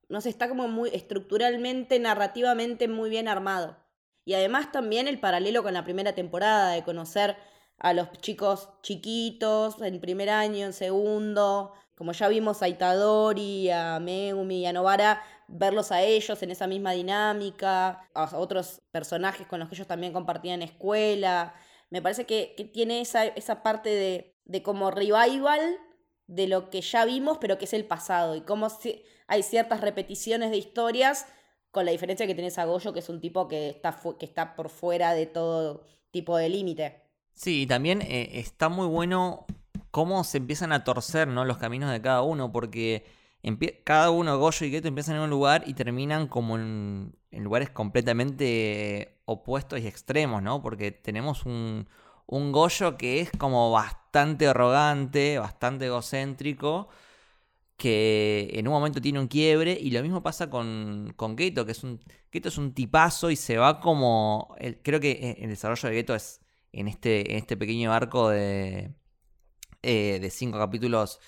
[0.10, 3.78] no sé, está como muy estructuralmente, narrativamente muy bien armado.
[4.26, 7.38] Y además también el paralelo con la primera temporada, de conocer
[7.78, 14.00] a los chicos chiquitos en primer año, en segundo, como ya vimos a Itadori, a
[14.00, 19.60] Megumi y a Novara, verlos a ellos en esa misma dinámica, a otros personajes con
[19.60, 21.54] los que ellos también compartían escuela.
[21.90, 25.78] Me parece que, que tiene esa, esa parte de, de como revival
[26.28, 29.82] de lo que ya vimos, pero que es el pasado, y cómo si- hay ciertas
[29.82, 31.26] repeticiones de historias,
[31.72, 34.56] con la diferencia que tenés a Goyo, que es un tipo que está, que está
[34.56, 37.02] por fuera de todo tipo de límite.
[37.34, 39.46] Sí, y también eh, está muy bueno
[39.92, 41.46] cómo se empiezan a torcer ¿no?
[41.46, 43.06] los caminos de cada uno, porque
[43.84, 47.70] cada uno, Goyo y Geto, empiezan en un lugar y terminan como en, en lugares
[47.70, 50.62] completamente opuestos y extremos, ¿no?
[50.62, 51.88] Porque tenemos un,
[52.28, 56.90] un Goyo que es como bastante arrogante, bastante egocéntrico,
[57.78, 61.74] que en un momento tiene un quiebre, y lo mismo pasa con, con Geto, que
[61.74, 62.00] es un,
[62.32, 65.96] Geto es un tipazo y se va como, el- creo que eh, el desarrollo de
[65.96, 68.94] Geto es en este, en este pequeño arco de,
[69.84, 71.20] eh, de cinco capítulos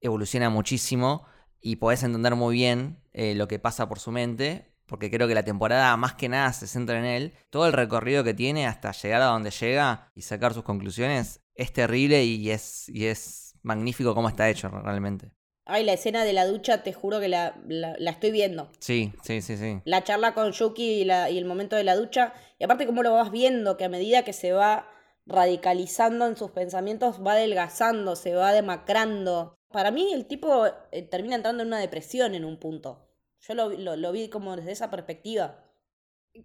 [0.00, 1.26] evoluciona muchísimo
[1.60, 5.34] y podés entender muy bien eh, lo que pasa por su mente, porque creo que
[5.34, 7.32] la temporada más que nada se centra en él.
[7.48, 11.72] Todo el recorrido que tiene hasta llegar a donde llega y sacar sus conclusiones es
[11.72, 15.32] terrible y es, y es magnífico cómo está hecho realmente.
[15.64, 18.70] Ay, la escena de la ducha, te juro que la, la, la estoy viendo.
[18.80, 19.80] Sí, sí, sí, sí.
[19.86, 22.34] La charla con Yuki y, la- y el momento de la ducha.
[22.58, 24.90] Y aparte cómo lo vas viendo, que a medida que se va
[25.24, 29.54] radicalizando en sus pensamientos, va adelgazando, se va demacrando.
[29.70, 33.08] Para mí el tipo eh, termina entrando en una depresión en un punto.
[33.42, 35.64] Yo lo, lo, lo vi como desde esa perspectiva.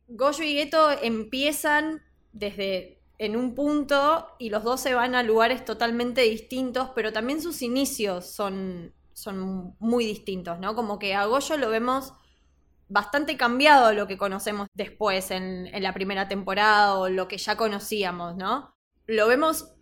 [0.07, 2.01] Goyo y Geto empiezan
[2.33, 7.41] desde en un punto y los dos se van a lugares totalmente distintos, pero también
[7.41, 10.75] sus inicios son, son muy distintos, ¿no?
[10.75, 12.13] Como que a Goyo lo vemos
[12.89, 17.37] bastante cambiado a lo que conocemos después en, en la primera temporada o lo que
[17.37, 18.75] ya conocíamos, ¿no?
[19.07, 19.73] Lo vemos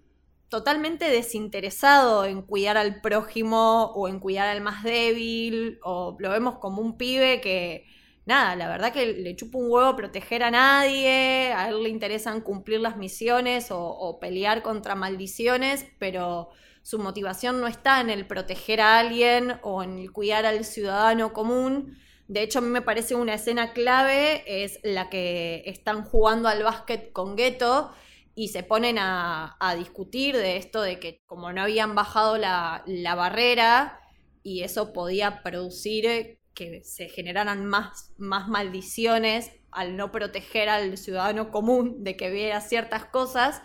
[0.49, 6.59] totalmente desinteresado en cuidar al prójimo o en cuidar al más débil, o lo vemos
[6.59, 7.85] como un pibe que,
[8.25, 12.41] nada, la verdad que le chupa un huevo proteger a nadie, a él le interesan
[12.41, 16.49] cumplir las misiones o, pelear contra maldiciones, pero
[16.83, 21.33] su motivación no está en el proteger a alguien o en el cuidar al ciudadano
[21.33, 21.97] común.
[22.27, 26.63] De hecho, a mí me parece una escena clave, es la que están jugando al
[26.63, 27.91] básquet con Geto
[28.35, 32.83] y se ponen a, a discutir de esto de que como no habían bajado la,
[32.85, 34.01] la barrera
[34.43, 40.97] y eso podía producir eh, que se generaran más, más maldiciones al no proteger al
[40.97, 43.61] ciudadano común de que viera ciertas cosas.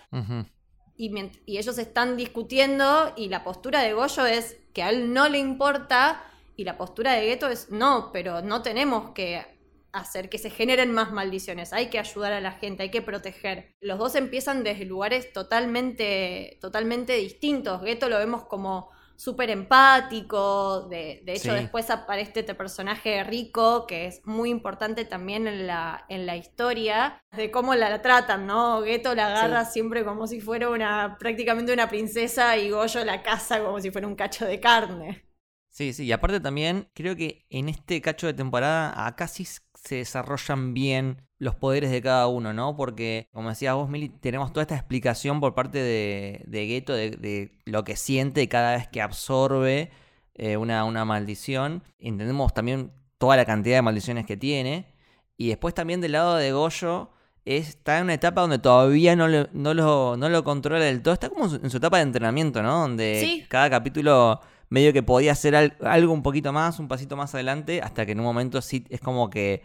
[0.97, 1.15] Y,
[1.47, 5.39] y ellos están discutiendo y la postura de Goyo es que a él no le
[5.39, 6.25] importa
[6.57, 9.47] y la postura de Geto es no, pero no tenemos que
[9.93, 13.73] hacer que se generen más maldiciones, hay que ayudar a la gente, hay que proteger.
[13.81, 17.83] Los dos empiezan desde lugares totalmente, totalmente distintos.
[17.83, 21.53] Geto lo vemos como súper empático, de, de hecho Sí.
[21.53, 27.23] después aparece este personaje rico, que es muy importante también en la, en la historia,
[27.37, 28.83] de cómo la, la tratan, ¿no?
[28.83, 33.63] Geto la agarra siempre como si fuera una, prácticamente una princesa y Goyo la caza
[33.63, 35.27] como si fuera un cacho de carne.
[35.71, 39.61] Sí, sí, y aparte también creo que en este cacho de temporada acá sí s-
[39.85, 42.77] se desarrollan bien los poderes de cada uno, ¿no?
[42.77, 47.11] Porque, como decías vos, Mili, tenemos toda esta explicación por parte de, de Geto de,
[47.13, 49.91] de lo que siente cada vez que absorbe
[50.35, 51.83] eh, una, una maldición.
[51.99, 54.93] Entendemos también toda la cantidad de maldiciones que tiene.
[55.39, 57.11] Y después también del lado de Goyo
[57.47, 61.15] está en una etapa donde todavía no lo, no lo, no lo controla del todo.
[61.15, 62.81] Está como en su, en su etapa de entrenamiento, ¿no?
[62.81, 63.47] Donde Sí.
[63.49, 67.83] cada capítulo medio que podía hacer al- algo un poquito más, un pasito más adelante,
[67.83, 69.63] hasta que en un momento sí es como que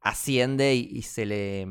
[0.00, 1.66] asciende y, se le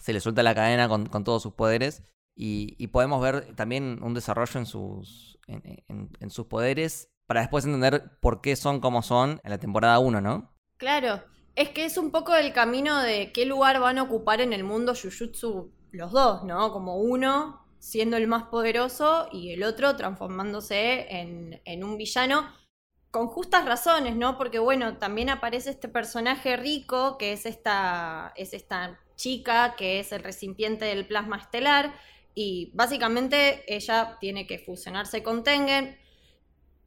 [0.00, 2.02] se le suelta la cadena con, todos sus poderes.
[2.36, 7.64] Y, podemos ver también un desarrollo en sus, en, en- en sus poderes para después
[7.64, 10.54] entender por qué son como son en la temporada 1, ¿no?
[10.76, 11.22] Claro,
[11.54, 14.64] es que es un poco el camino de qué lugar van a ocupar en el
[14.64, 16.72] mundo Jujutsu los dos, ¿no?
[16.72, 22.50] Como uno siendo el más poderoso y el otro transformándose en, en un villano
[23.10, 24.38] con justas razones, ¿no?
[24.38, 30.12] Porque bueno, también aparece este personaje rico que es esta, es esta chica que es
[30.12, 31.94] el recipiente del plasma estelar
[32.34, 35.98] y básicamente ella tiene que fusionarse con Tengen.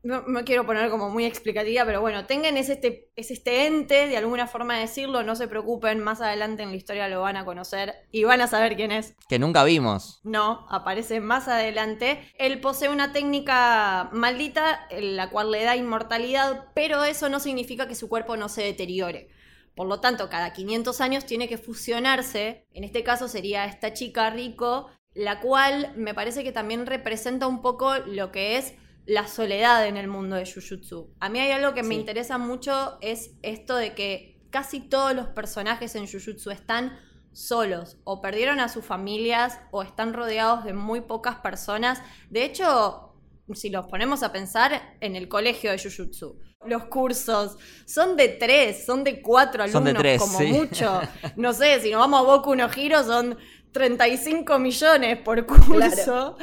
[0.08, 4.08] No, no quiero poner como muy explicativa, pero bueno, Tengen es este, es este ente,
[4.08, 7.36] de alguna forma de decirlo, no se preocupen, más adelante en la historia lo van
[7.36, 9.16] a conocer y van a saber quién es.
[9.28, 10.22] Que nunca vimos.
[10.24, 12.22] No, aparece más adelante.
[12.40, 17.96] Él posee una técnica maldita, la cual le da inmortalidad, pero eso no significa que
[17.96, 19.28] su cuerpo no se deteriore.
[19.76, 22.66] Por lo tanto, cada 500 años tiene que fusionarse.
[22.72, 27.62] En este caso sería esta chica rico, la cual me parece que también representa un
[27.62, 28.74] poco lo que es
[29.08, 31.10] la soledad en el mundo de Jujutsu.
[31.20, 35.28] A mí hay algo que me interesa mucho, es esto de que casi todos los
[35.28, 37.00] personajes en Jujutsu están
[37.32, 42.02] solos, o perdieron a sus familias, o están rodeados de muy pocas personas.
[42.30, 43.14] De hecho,
[43.54, 48.86] si los ponemos a pensar en el colegio de Jujutsu, los cursos son de tres,
[48.86, 50.48] son de cuatro alumnos Son de tres, como sí.
[50.48, 51.02] mucho.
[51.38, 53.38] No sé, si nos vamos a Boku no Hiro son
[53.78, 56.36] 35 millones por curso.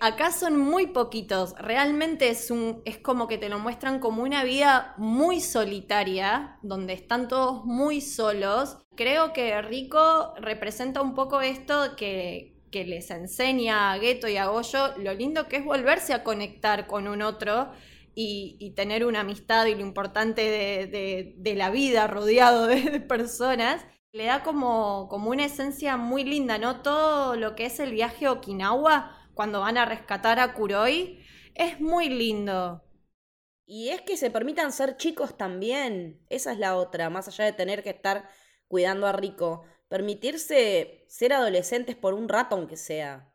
[0.00, 1.54] Acá son muy poquitos.
[1.58, 6.92] Realmente es un es como que te lo muestran como una vida muy solitaria, donde
[6.92, 8.76] están todos muy solos.
[8.96, 14.46] Creo que Rico representa un poco esto que, que les enseña a Geto y a
[14.46, 17.70] Goyo lo lindo que es volverse a conectar con un otro
[18.14, 22.80] y, y tener una amistad y lo importante de, de- de la vida rodeado de,
[22.82, 23.84] de personas.
[24.14, 26.82] Le da como, como una esencia muy linda, ¿no?
[26.82, 31.18] Todo lo que es el viaje a Okinawa, cuando van a rescatar a Kuroi,
[31.56, 32.84] es muy lindo.
[33.66, 36.24] Y es que se permitan ser chicos también.
[36.28, 38.28] Esa es la otra, más allá de tener que estar
[38.68, 39.64] cuidando a Rico.
[39.88, 43.34] Permitirse ser adolescentes por un rato, aunque sea.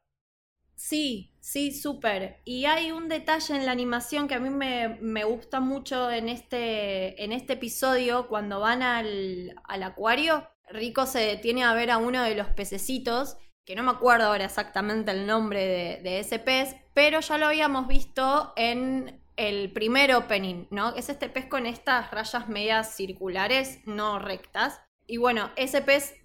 [0.75, 2.41] Sí, sí, súper.
[2.45, 6.29] Y hay un detalle en la animación que a mí me, me gusta mucho en
[6.29, 11.97] este, en este episodio, cuando van al, al acuario, Rico se detiene a ver a
[11.97, 16.75] uno de los pececitos, que no me acuerdo ahora exactamente el nombre de, ese pez,
[16.93, 20.95] pero ya lo habíamos visto en el primer opening, ¿no?
[20.95, 24.81] Es este pez con estas rayas medias circulares, no rectas.
[25.07, 26.15] Y bueno, ese pez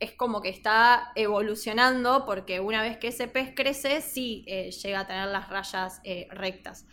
[0.00, 5.00] es como que está evolucionando porque una vez que ese pez crece, sí eh, llega
[5.00, 6.86] a tener las rayas eh, rectas.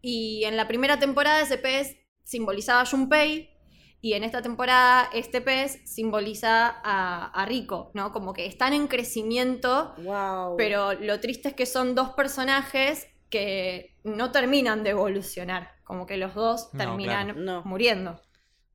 [0.00, 3.49] Y en la primera temporada ese pez simbolizaba a Junpei
[4.02, 8.12] y en esta temporada este pez simboliza a, a Rico, ¿no?
[8.12, 10.56] Como que están en crecimiento, Wow.
[10.56, 16.16] pero lo triste es que son dos personajes que no terminan de evolucionar, como que
[16.16, 18.20] los dos No, terminan claro, muriendo.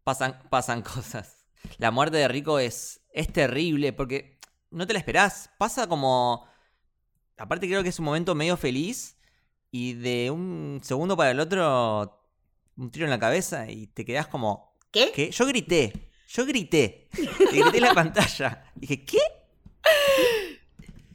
[0.04, 1.46] Pasan, pasan cosas.
[1.78, 5.50] La muerte de Rico es, es terrible porque no te la esperás.
[5.58, 6.46] Pasa como...
[7.38, 9.18] Aparte creo que es un momento medio feliz
[9.72, 12.22] y de un segundo para el otro
[12.78, 14.75] un tiro en la cabeza y te quedás como...
[14.96, 15.12] ¿Qué?
[15.12, 15.30] ¿Qué?
[15.30, 15.92] Yo grité.
[16.30, 17.10] Yo grité.
[17.18, 18.64] Y grité en la pantalla.
[18.76, 19.20] Dije, ¿qué?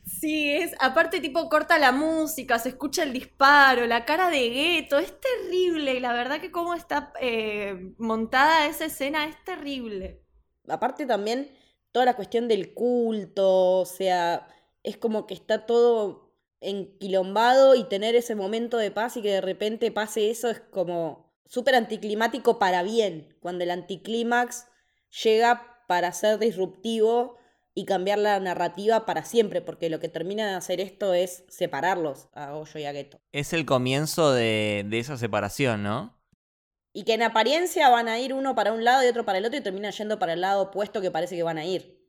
[0.05, 4.99] Sí, es, aparte tipo corta la música, se escucha el disparo, la cara de Gueto,
[4.99, 10.23] es terrible, y la verdad que cómo está eh, montada esa escena es terrible.
[10.69, 11.51] Aparte también
[11.91, 14.47] toda la cuestión del culto, o sea,
[14.83, 19.41] es como que está todo enquilombado y tener ese momento de paz y que de
[19.41, 24.69] repente pase eso es como súper anticlimático para bien, cuando el anticlímax
[25.25, 27.37] llega para ser disruptivo
[27.75, 32.29] y cambiar la narrativa para siempre, porque lo que termina de hacer esto es separarlos
[32.35, 33.21] a Goyo y a Geto.
[33.33, 36.17] Es el comienzo de, de esa separación, ¿no?
[36.93, 39.45] Y que en apariencia van a ir uno para un lado y otro para el
[39.45, 42.01] otro y terminan yendo para el lado opuesto que parece que van a ir.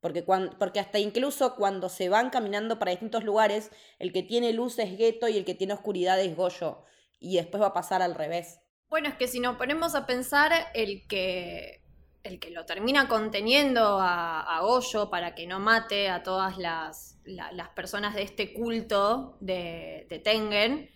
[0.00, 4.78] Porque, porque hasta incluso cuando se van caminando para distintos lugares, el que tiene luz
[4.78, 6.84] es Geto y el que tiene oscuridad es Goyo.
[7.20, 8.60] Y después va a pasar al revés.
[8.88, 11.82] Bueno, es que si nos ponemos a pensar, el que,
[12.22, 17.18] el que lo termina conteniendo a, a Goyo para que no mate a todas las,
[17.24, 20.90] las personas de este culto de, Tengen,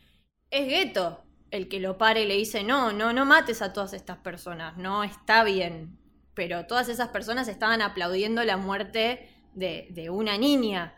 [0.51, 3.93] es Geto el que lo pare y le dice, no, no, no mates a todas
[3.93, 5.99] estas personas, no está bien.
[6.33, 10.97] Pero todas esas personas estaban aplaudiendo la muerte de, de una niña.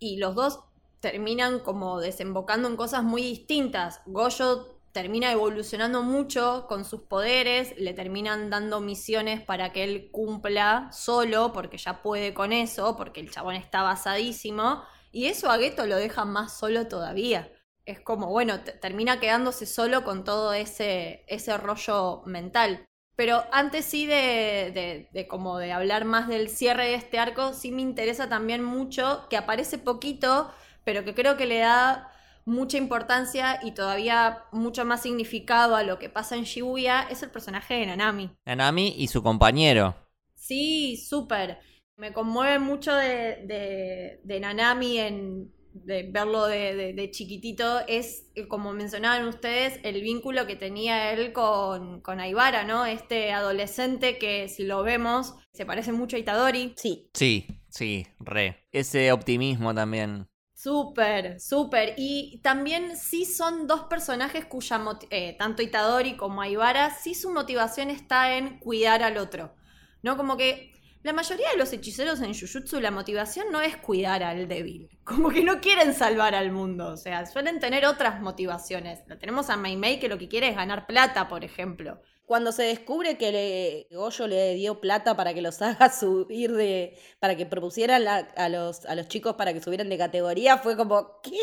[0.00, 0.64] Y los dos
[0.98, 4.00] terminan como desembocando en cosas muy distintas.
[4.06, 10.88] Goyo termina evolucionando mucho con sus poderes, le terminan dando misiones para que él cumpla
[10.92, 15.86] solo, porque ya puede con eso, porque el chabón está basadísimo, y eso a Geto
[15.86, 17.50] lo deja más solo todavía
[17.86, 22.86] es como, bueno, termina quedándose solo con todo ese, ese rollo mental.
[23.16, 27.70] Pero antes sí de, de, como de hablar más del cierre de este arco, sí
[27.70, 30.50] me interesa también mucho, que aparece poquito,
[30.84, 32.10] pero que creo que le da
[32.44, 37.30] mucha importancia y todavía mucho más significado a lo que pasa en Shibuya, es el
[37.30, 38.30] personaje de Nanami.
[38.46, 39.94] Nanami y su compañero.
[40.34, 41.58] Sí, súper.
[41.96, 49.80] Me conmueve mucho de, de Nanami en, de verlo de, chiquitito, es, como mencionaban ustedes,
[49.82, 52.86] el vínculo que tenía él con, con Aibara, ¿no?
[52.86, 56.74] Este adolescente que si lo vemos se parece mucho a Itadori.
[56.76, 57.10] Sí.
[57.12, 58.64] Sí, sí, re.
[58.72, 60.26] Ese optimismo también.
[60.64, 61.92] Súper, súper.
[61.98, 67.90] Y también sí son dos personajes cuya, eh, tanto Itadori como Aibara, sí su motivación
[67.90, 69.54] está en cuidar al otro.
[70.02, 70.16] ¿No?
[70.16, 70.72] Como que
[71.02, 74.88] la mayoría de los hechiceros en Jujutsu la motivación no es cuidar al débil.
[75.04, 76.88] Como que no quieren salvar al mundo.
[76.88, 79.04] O sea, suelen tener otras motivaciones.
[79.20, 82.00] Tenemos a Mei que lo que quiere es ganar plata, por ejemplo.
[82.26, 86.98] Cuando se descubre que le, Goyo le dio plata para que los haga subir de.
[87.20, 91.20] para que propusieran a, los, a los chicos para que subieran de categoría, fue como,
[91.22, 91.38] ¿qué?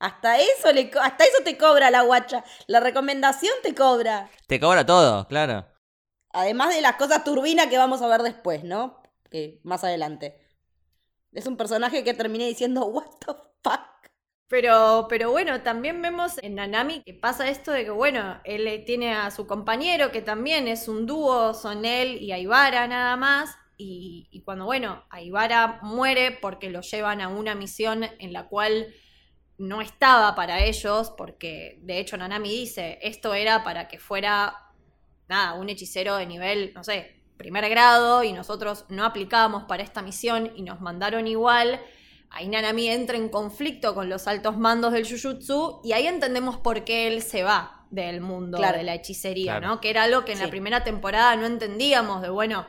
[0.00, 2.44] Hasta eso, le, hasta eso te cobra la guacha.
[2.66, 4.30] La recomendación te cobra.
[4.46, 5.66] Te cobra todo, claro.
[6.32, 9.02] Además de las cosas turbinas que vamos a ver después, ¿no?
[9.30, 10.40] Que más adelante.
[11.32, 13.97] Es un personaje que terminé diciendo, what the fuck.
[14.48, 19.12] Pero, pero bueno, también vemos en Nanami que pasa esto de que, bueno, él tiene
[19.14, 23.54] a su compañero que también es un dúo, son él y Aibara nada más.
[23.76, 28.88] Y, y cuando, bueno, Aibara muere porque lo llevan a una misión en la cual
[29.58, 34.54] no estaba para ellos, porque de hecho Nanami dice, esto era para que fuera
[35.28, 40.02] nada, un hechicero de nivel, no sé, primer grado y nosotros no aplicábamos para esta
[40.02, 41.80] misión y nos mandaron igual,
[42.30, 46.84] ahí Nanami entra en conflicto con los altos mandos del Jujutsu y ahí entendemos por
[46.84, 49.80] qué él se va del mundo de la hechicería, ¿no?
[49.80, 52.66] Que era algo que en la primera temporada no entendíamos de, bueno,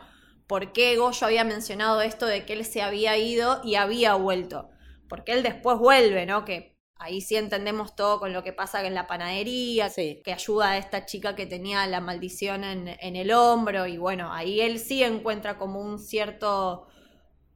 [0.47, 4.69] por qué Goyo había mencionado esto de que él se había ido y había vuelto.
[5.07, 6.45] Porque él después vuelve, ¿no?
[6.45, 10.77] Que Ahí sí entendemos todo con lo que pasa en la panadería, que ayuda a
[10.77, 15.57] esta chica que tenía la maldición en, el hombro y bueno, ahí él sí encuentra
[15.57, 16.87] como un cierto,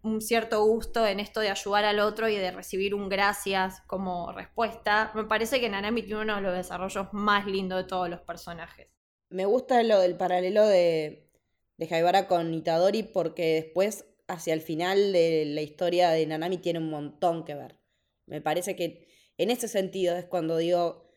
[0.04, 4.32] un cierto gusto en esto de ayudar al otro y de recibir un gracias como
[4.34, 5.12] respuesta.
[5.16, 8.90] Me parece que Nanami tiene uno de los desarrollos más lindos de todos los personajes.
[9.30, 11.32] Me gusta lo del paralelo de,
[11.78, 16.90] de con Itadori porque después, hacia el final de la historia de Nanami, tiene un
[16.90, 17.80] montón que ver.
[18.26, 21.10] Me parece que en ese sentido es cuando digo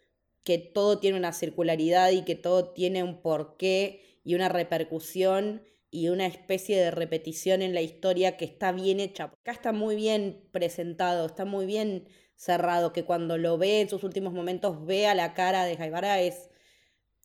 [0.45, 6.09] que todo tiene una circularidad y que todo tiene un porqué y una repercusión y
[6.09, 9.25] una especie de repetición en la historia que está bien hecha.
[9.25, 14.05] Acá está muy bien presentado, está muy bien cerrado, que cuando lo ve en sus
[14.05, 16.51] últimos momentos vea la cara de Jaibara es,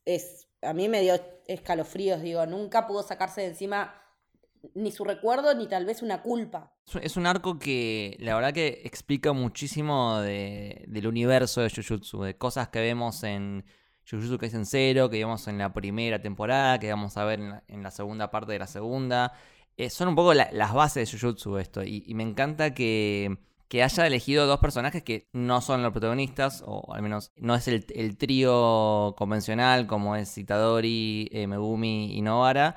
[0.06, 1.16] es, a mí me dio
[1.48, 4.02] escalofríos, digo, nunca pudo sacarse de encima
[4.76, 6.74] ni su recuerdo ni tal vez una culpa.
[7.02, 12.70] Es un arco que la verdad que explica muchísimo del universo de Jujutsu, de cosas
[12.70, 13.66] que vemos en
[14.10, 17.92] Jujutsu en cero, que vemos en la primera temporada, que vamos a ver en la,
[17.92, 19.34] segunda parte de la segunda.
[19.78, 23.38] Eh, son un poco las bases de Jujutsu esto, y, me encanta que,
[23.74, 28.18] haya elegido dos personajes que no son los protagonistas, o al menos no es el,
[28.18, 32.76] trío convencional como es Itadori, eh, Megumi y Novara,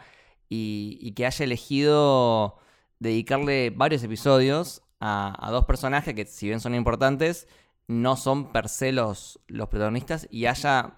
[0.49, 2.59] y, que haya elegido
[3.01, 7.49] dedicarle varios episodios a, dos personajes que, si bien son importantes,
[7.87, 10.95] no son per se los, protagonistas y haya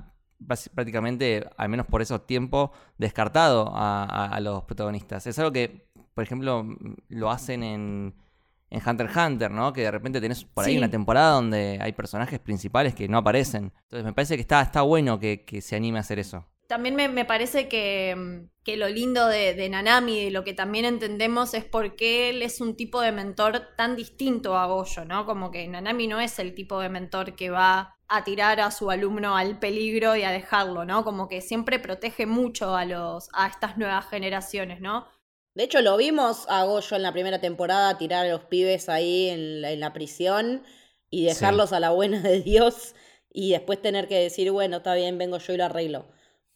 [0.74, 5.26] prácticamente, al menos por esos tiempos, descartado a, los protagonistas.
[5.26, 6.66] Es algo que, por ejemplo,
[7.08, 8.14] lo hacen en,
[8.70, 9.72] en Hunter x Hunter, ¿no?
[9.72, 13.72] Que de repente tenés por ahí una temporada donde hay personajes principales que no aparecen.
[13.84, 16.44] Entonces me parece que está, está bueno que, se anime a hacer eso.
[16.68, 21.64] También me, parece que, lo lindo de, de, Nanami, de lo que también entendemos, es
[21.64, 25.26] por qué él es un tipo de mentor tan distinto a Goyo, ¿no?
[25.26, 28.90] Como que Nanami no es el tipo de mentor que va a tirar a su
[28.90, 31.04] alumno al peligro y a dejarlo, ¿no?
[31.04, 35.06] Como que siempre protege mucho a los a estas nuevas generaciones, ¿no?
[35.54, 39.30] De hecho, lo vimos a Goyo en la primera temporada tirar a los pibes ahí
[39.30, 40.62] en la, prisión
[41.08, 42.94] y dejarlos a la buena de Dios
[43.32, 46.06] y después tener que decir, bueno, está bien, vengo yo y lo arreglo.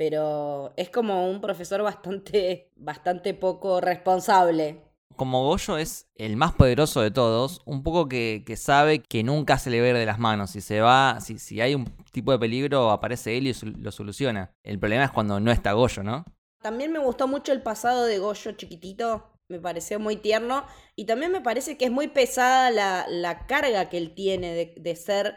[0.00, 4.80] Pero es como un profesor bastante, bastante poco responsable
[5.16, 9.68] como Goyo es el más poderoso de todos, un poco que, sabe que nunca se
[9.68, 10.52] le ir de las manos.
[10.52, 14.54] Si se va, si, si hay un tipo de peligro, aparece él y lo soluciona.
[14.62, 16.24] El problema es cuando no está Goyo, ¿no?
[16.62, 19.30] También me gustó mucho el pasado de Goyo chiquitito.
[19.48, 20.64] Me pareció muy tierno.
[20.96, 25.36] Y también me parece que es muy pesada la, carga que él tiene de, ser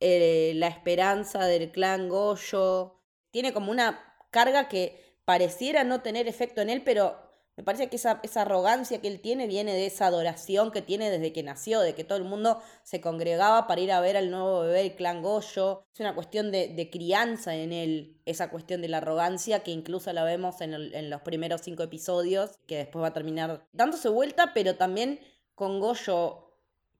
[0.00, 2.97] eh, la esperanza del clan Goyo.
[3.30, 7.96] Tiene como una carga que pareciera no tener efecto en él, pero me parece que
[7.96, 11.80] esa, esa, arrogancia que él tiene viene de esa adoración que tiene desde que nació,
[11.80, 14.94] de que todo el mundo se congregaba para ir a ver al nuevo bebé, el
[14.94, 15.84] clan Goyo.
[15.92, 20.22] Es una cuestión de, crianza en él, esa cuestión de la arrogancia que incluso la
[20.22, 24.76] vemos en, en, los primeros cinco episodios, que después va a terminar dándose vuelta, pero
[24.76, 25.18] también
[25.56, 26.54] con Goyo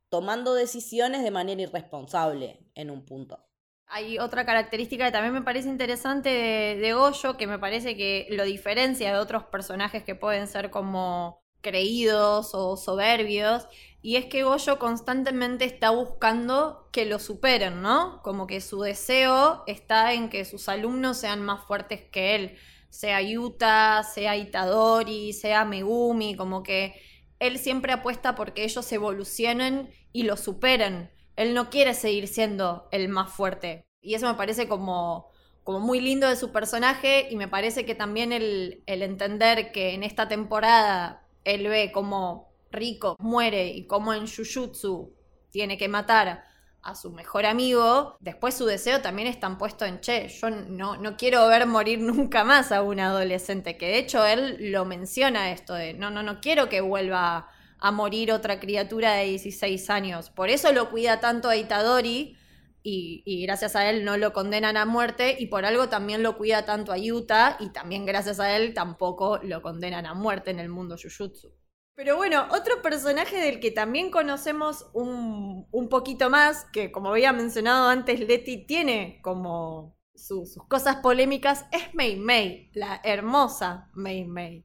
[0.09, 3.48] tomando decisiones de manera irresponsable en un punto.
[3.91, 8.45] Hay otra característica que también me parece interesante de, Goyo, que me parece que lo
[8.45, 13.67] diferencia de otros personajes que pueden ser como creídos o soberbios,
[14.03, 18.21] y es que Goyo constantemente está buscando que lo superen, ¿no?
[18.23, 22.59] Como que su deseo está en que sus alumnos sean más fuertes que él,
[22.91, 27.01] sea Yuta, sea Itadori, sea Megumi, como que
[27.39, 33.09] él siempre apuesta porque ellos evolucionen y lo superen él no quiere seguir siendo el
[33.09, 33.87] más fuerte.
[34.01, 35.29] Y eso me parece como,
[35.63, 39.95] como muy lindo de su personaje y me parece que también el, el entender que
[39.95, 45.15] en esta temporada él ve como Rico muere y como en Jujutsu
[45.51, 46.43] tiene que matar
[46.83, 51.17] a su mejor amigo, después su deseo también está puesto en, che, yo no, no
[51.17, 55.75] quiero ver morir nunca más a un adolescente, que de hecho él lo menciona esto
[55.75, 57.49] de, no, no, no quiero que vuelva
[57.81, 60.31] a morir otra criatura de 16 años.
[60.31, 62.37] Por eso lo cuida tanto a Itadori
[62.83, 66.65] y, gracias a él no lo condenan a muerte y por algo también lo cuida
[66.65, 70.69] tanto a Yuta y también gracias a él tampoco lo condenan a muerte en el
[70.69, 71.53] mundo Jujutsu.
[71.95, 77.33] Pero bueno, otro personaje del que también conocemos un, un poquito más, que como había
[77.33, 84.65] mencionado antes, Leti tiene como sus cosas polémicas, es Mei Mei, la hermosa Mei Mei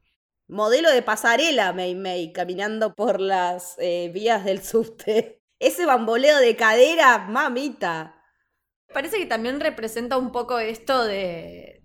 [0.54, 5.42] modelo de pasarela, Mei Mei, caminando por las eh, vías del subte.
[5.58, 8.22] Ese bamboleo de cadera, mamita.
[8.92, 11.82] Parece que también representa un poco esto de,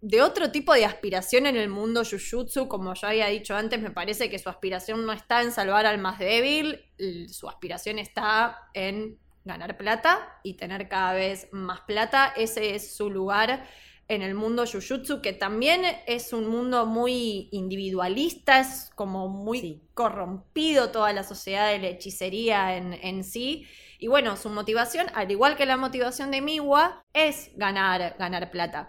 [0.00, 2.68] de otro tipo de aspiración en el mundo Jujutsu.
[2.68, 5.98] Como ya había dicho antes, me parece que su aspiración no está en salvar al
[5.98, 6.80] más débil,
[7.28, 12.32] su aspiración está en ganar plata y tener cada vez más plata.
[12.36, 13.66] Ese es su lugar
[14.08, 20.90] en el mundo Jujutsu, que también es un mundo muy individualista, es como muy corrompido
[20.90, 23.66] toda la sociedad de la hechicería en, sí.
[23.98, 28.88] Y bueno, su motivación, al igual que la motivación de Miwa, es ganar, ganar plata.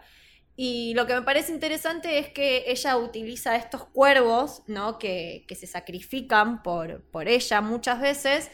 [0.55, 4.97] Y lo que me parece interesante es que ella utiliza estos cuervos, ¿no?
[4.99, 8.51] Que, se sacrifican por, por ella muchas veces.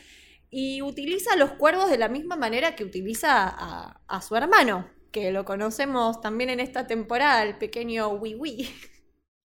[0.49, 5.31] Y utiliza los cuervos de la misma manera que utiliza a, a su hermano, que
[5.31, 8.69] lo conocemos también en esta temporada, el pequeño Wii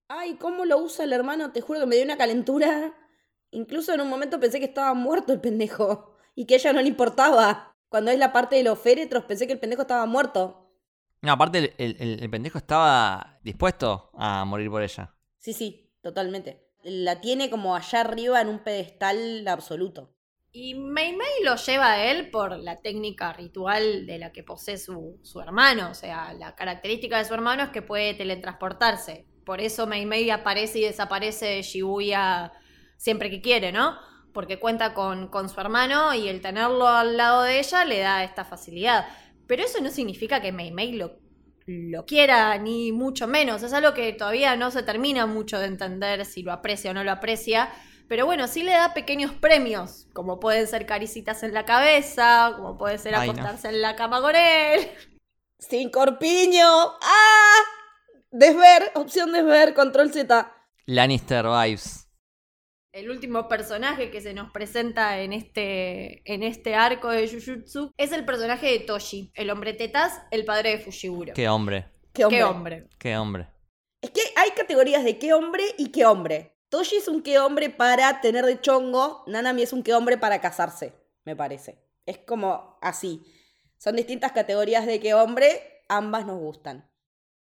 [0.08, 1.52] Ay, ¿cómo lo usa el hermano?
[1.52, 2.92] Te juro que me dio una calentura.
[3.52, 6.82] Incluso en un momento pensé que estaba muerto el pendejo y que a ella no
[6.82, 7.76] le importaba.
[7.88, 10.74] Cuando es la parte de los féretros pensé que el pendejo estaba muerto.
[11.22, 15.14] No, aparte el, el pendejo estaba dispuesto a morir por ella.
[15.38, 16.68] Sí, sí, totalmente.
[16.82, 20.16] La tiene como allá arriba en un pedestal absoluto.
[20.52, 24.78] Y Mei Mei lo lleva a él por la técnica ritual de la que posee
[24.78, 25.90] su, hermano.
[25.90, 29.26] O sea, la característica de su hermano es que puede teletransportarse.
[29.44, 32.52] Por eso Mei Mei aparece y desaparece de Shibuya
[32.96, 33.96] siempre que quiere, ¿no?
[34.32, 38.24] Porque cuenta con, con su hermano y el tenerlo al lado de ella le da
[38.24, 39.06] esta facilidad.
[39.46, 41.20] Pero eso no significa que Mei Mei lo,
[41.66, 43.62] lo quiera, ni mucho menos.
[43.62, 47.04] Es algo que todavía no se termina mucho de entender si lo aprecia o no
[47.04, 47.70] lo aprecia
[48.10, 52.76] pero bueno, sí le da pequeños premios, como pueden ser caricitas en la cabeza, como
[52.76, 54.88] puede ser acostarse en la cama con él.
[55.60, 56.66] Sin corpiño.
[56.66, 57.54] ¡Ah!
[58.32, 60.52] Desver, opción desver, control Z.
[60.86, 62.08] Lannister vibes.
[62.92, 68.10] El último personaje que se nos presenta en este, en este arco de Jujutsu es
[68.10, 71.34] el personaje de Toshi, el hombre tetas, el padre de Fushiguro.
[71.34, 71.86] Qué hombre.
[72.12, 72.38] ¿Qué hombre?
[72.38, 72.88] ¿Qué hombre?
[72.98, 73.48] Qué hombre.
[74.02, 76.56] Es que hay categorías de qué hombre y qué hombre.
[76.70, 80.40] Toshi es un qué hombre para tener de chongo, Nanami es un qué hombre para
[80.40, 80.94] casarse,
[81.24, 81.82] me parece.
[82.06, 83.22] Es como así.
[83.76, 86.88] Son distintas categorías de qué hombre, ambas nos gustan.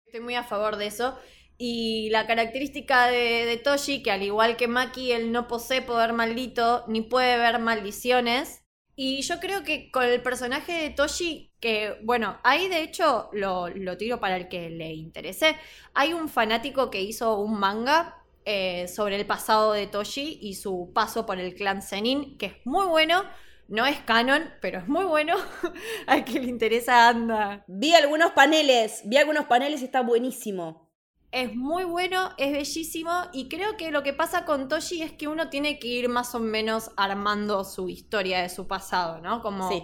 [0.05, 1.19] Estoy muy a favor de eso.
[1.59, 6.13] Y la característica de, de Toshi, que al igual que Maki, él no posee poder
[6.13, 8.63] maldito ni puede ver maldiciones.
[8.95, 13.69] Y yo creo que con el personaje de Toshi, que bueno, ahí de hecho lo,
[13.69, 15.57] lo tiro para el que le interese.
[15.95, 20.93] Hay un fanático que hizo un manga eh, sobre el pasado de Toshi y su
[20.95, 23.23] paso por el clan Zenin, que es muy bueno.
[23.69, 25.35] No es canon, pero es muy bueno.
[26.07, 27.65] Al que le interesa anda.
[27.67, 30.87] Vi algunos paneles, vi algunos paneles y está buenísimo.
[31.33, 35.27] Es muy bueno, es bellísimo y creo que lo que pasa con Toshi es que
[35.27, 39.43] uno tiene que ir más o menos armando su historia de su pasado, ¿no?
[39.43, 39.83] Como, Sí.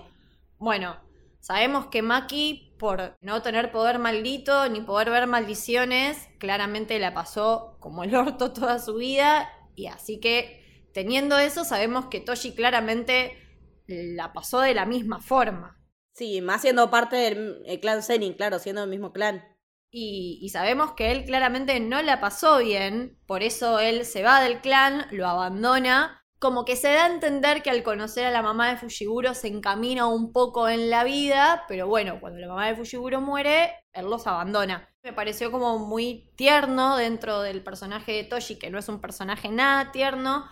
[0.58, 0.96] bueno,
[1.40, 7.76] sabemos que Maki, por no tener poder maldito ni poder ver maldiciones, claramente la pasó
[7.78, 13.38] como el orto toda su vida y así que teniendo eso sabemos que Toshi claramente
[13.86, 15.80] la pasó de la misma forma.
[16.12, 19.44] Sí, más siendo parte del el clan Zenin, claro, siendo el mismo clan.
[19.92, 24.42] Y, y sabemos que él claramente no la pasó bien, por eso él se va
[24.42, 26.21] del clan, lo abandona.
[26.42, 29.46] Como que se da a entender que al conocer a la mamá de Fushiguro se
[29.46, 34.06] encamina un poco en la vida, pero bueno, cuando la mamá de Fushiguro muere, él
[34.06, 34.92] los abandona.
[35.04, 39.50] Me pareció como muy tierno dentro del personaje de Toshi, que no es un personaje
[39.50, 40.44] nada tierno.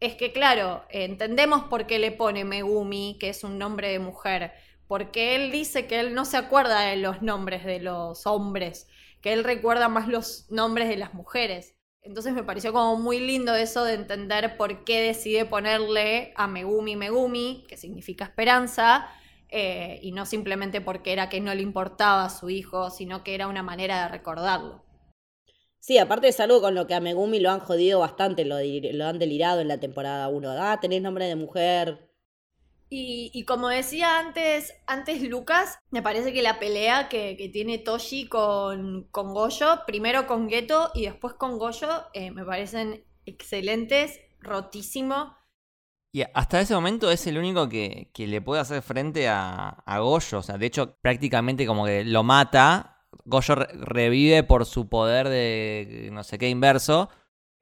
[0.00, 4.52] Es que claro, entendemos por qué le pone Megumi, que es un nombre de mujer
[4.86, 8.88] porque él dice que él no se acuerda de los nombres de los hombres,
[9.20, 11.77] que él recuerda más los nombres de las mujeres.
[12.08, 16.96] Entonces me pareció como muy lindo eso de entender por qué decide ponerle a Megumi
[16.96, 19.10] Megumi, que significa esperanza,
[19.50, 23.34] eh, y no simplemente porque era que no le importaba a su hijo, sino que
[23.34, 24.82] era una manera de recordarlo.
[25.80, 29.18] Sí, aparte es algo con lo que a Megumi lo han jodido bastante, lo, han
[29.18, 30.50] delirado en la temporada 1.
[30.52, 32.07] Ah, tenés nombre de mujer.
[32.90, 38.28] Y, como decía antes, antes Lucas, me parece que la pelea que, que tiene Toshi
[38.28, 45.36] con, con Goyo, primero con Geto y después con Goyo, eh, me parecen excelentes, rotísimo.
[46.12, 49.98] Y hasta ese momento es el único que, que le puede hacer frente a, a
[50.00, 50.38] Goyo.
[50.38, 53.04] O sea, de hecho, prácticamente como que lo mata.
[53.24, 57.10] Goyo re- revive por su poder de no sé qué inverso.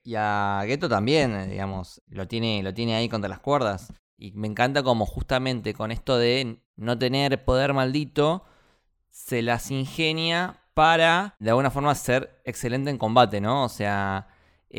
[0.04, 3.92] Y a Geto también, eh, digamos, lo tiene, lo tiene ahí contra las cuerdas.
[4.16, 8.44] Y me encanta como justamente con esto de no tener poder maldito,
[9.10, 13.64] se las ingenia para de alguna forma ser excelente en combate, ¿no?
[13.64, 14.28] O sea,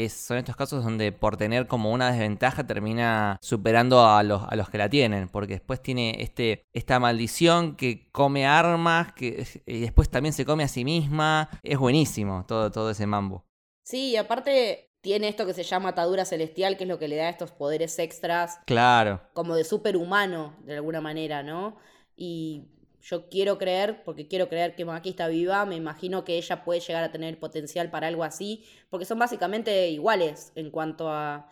[0.10, 4.70] son estos casos donde por tener como una desventaja termina superando a los, a los
[4.70, 10.10] que la tienen, porque después tiene este, esta maldición que come armas, que y después
[10.10, 11.50] también se come a sí misma.
[11.64, 13.46] Es buenísimo todo, todo ese mambo.
[13.84, 17.18] Sí, y aparte tiene esto que se llama atadura celestial, que es lo que le
[17.18, 19.22] da estos poderes extras, Claro.
[19.34, 21.78] como de superhumano, de alguna manera, ¿no?
[22.16, 22.66] Y
[23.02, 26.82] yo quiero creer, porque quiero creer que Maki está viva, me imagino que ella puede
[26.82, 31.50] llegar a tener potencial para algo así, porque son básicamente iguales en cuanto a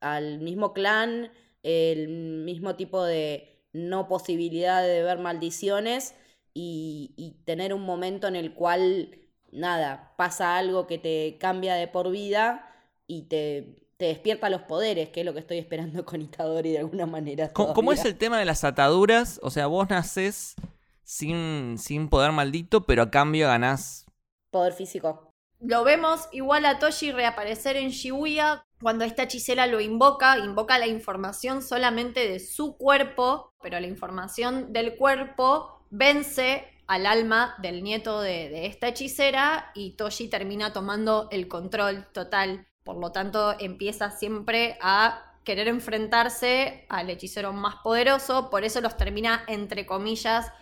[0.00, 1.30] al mismo clan,
[1.62, 6.14] el mismo tipo de no posibilidad de ver maldiciones
[6.54, 9.18] y, y tener un momento en el cual,
[9.52, 12.65] nada, pasa algo que te cambia de por vida
[13.06, 16.78] y te, te despierta los poderes, que es lo que estoy esperando con Itadori de
[16.78, 17.52] alguna manera.
[17.52, 19.40] ¿Cómo, cómo es el tema de las ataduras?
[19.42, 20.56] O sea, vos nacés
[21.02, 24.06] sin, sin poder maldito, pero a cambio ganás.
[24.50, 25.32] Poder físico.
[25.60, 30.86] Lo vemos igual a Toshi reaparecer en Shibuya cuando esta hechicera lo invoca, invoca la
[30.86, 38.20] información solamente de su cuerpo, pero la información del cuerpo vence al alma del nieto
[38.20, 42.66] de, de esta hechicera y Toshi termina tomando el control total.
[42.86, 48.96] Por lo tanto, empieza siempre a querer enfrentarse al hechicero más poderoso, por eso los
[48.96, 50.52] termina, entre comillas,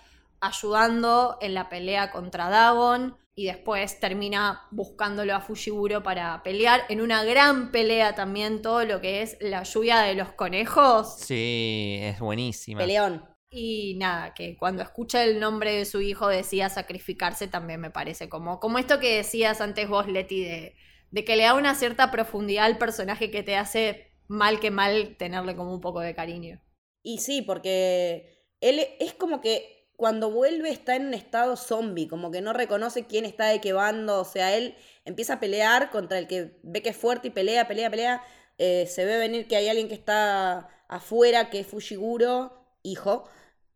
[0.41, 7.03] ayudando en la pelea contra Dagon y después termina buscándolo a Fushiguro para pelear en
[7.03, 12.20] una gran pelea también todo lo que es la lluvia de los conejos Sí, es
[12.20, 12.79] buenísima.
[12.79, 13.22] Peleón.
[13.51, 18.31] y nada, que cuando escucha el nombre de su hijo decía sacrificarse también me parece
[18.31, 20.77] como, como esto que decías antes vos Leti de,
[21.11, 25.16] de que le da una cierta profundidad al personaje que te hace mal que mal
[25.16, 26.61] tenerle como un poco de cariño.
[27.02, 32.30] Y sí, porque él es como que cuando vuelve está en un estado zombie, como
[32.30, 34.74] que no reconoce quién está de qué bando, o sea, él
[35.05, 38.24] empieza a pelear contra el que ve que es fuerte y pelea, pelea, pelea,
[38.59, 42.52] eh, se ve venir que hay alguien que está afuera, que es Fushiguro,
[42.82, 43.28] hijo,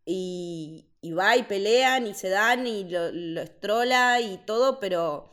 [0.04, 5.30] y, y va y pelean y se dan y lo, lo estrola y todo, pero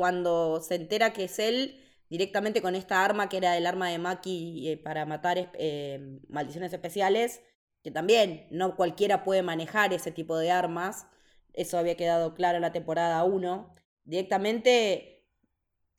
[0.00, 1.78] cuando se entera que es él,
[2.08, 6.72] directamente con esta arma que era el arma de Maki eh, para matar eh, maldiciones
[6.72, 7.42] especiales,
[7.82, 11.06] que también no cualquiera puede manejar ese tipo de armas,
[11.52, 13.74] eso había quedado claro en la temporada 1,
[14.04, 15.26] directamente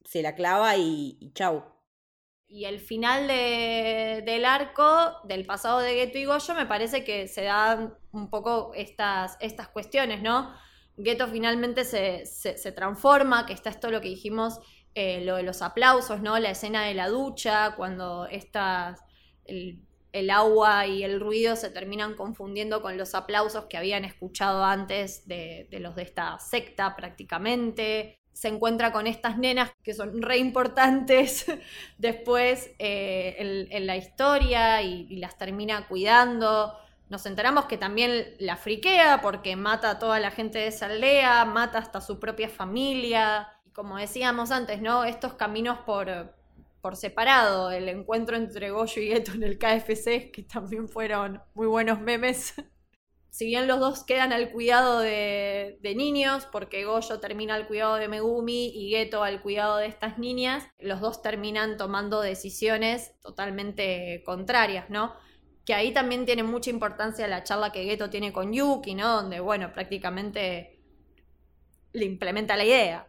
[0.03, 1.63] se la clava y, chau.
[2.47, 4.83] Y el final de- del arco
[5.25, 9.69] del pasado de Geto y Goyo me parece que se dan un poco estas, estas
[9.69, 10.53] cuestiones, ¿no?
[11.03, 14.59] Geto finalmente se, se- transforma, que está esto lo que dijimos,
[14.95, 16.37] eh, lo de los aplausos, ¿no?
[16.39, 18.27] La escena de la ducha, cuando
[19.45, 19.81] el,
[20.11, 25.27] el agua y el ruido se terminan confundiendo con los aplausos que habían escuchado antes
[25.27, 28.17] de, de los de esta secta prácticamente.
[28.33, 31.45] Se encuentra con estas nenas que son re importantes
[31.97, 36.73] después eh, en, la historia y las termina cuidando.
[37.11, 41.43] Nos enteramos que también la friquea porque mata a toda la gente de esa aldea,
[41.43, 43.49] mata hasta su propia familia.
[43.65, 45.03] Y como decíamos antes, ¿no?
[45.03, 46.33] Estos caminos por,
[46.79, 51.67] por separado, el encuentro entre Goyo y Geto en el KFC, que también fueron muy
[51.67, 52.53] buenos memes.
[53.29, 57.95] si bien los dos quedan al cuidado de, de niños, porque Goyo termina al cuidado
[57.95, 64.23] de Megumi y Geto al cuidado de estas niñas, los dos terminan tomando decisiones totalmente
[64.25, 65.13] contrarias, ¿no?
[65.65, 69.21] Que ahí también tiene mucha importancia la charla que Geto tiene con Yuki, ¿no?
[69.21, 70.79] Donde, bueno, prácticamente
[71.93, 73.07] le implementa la idea.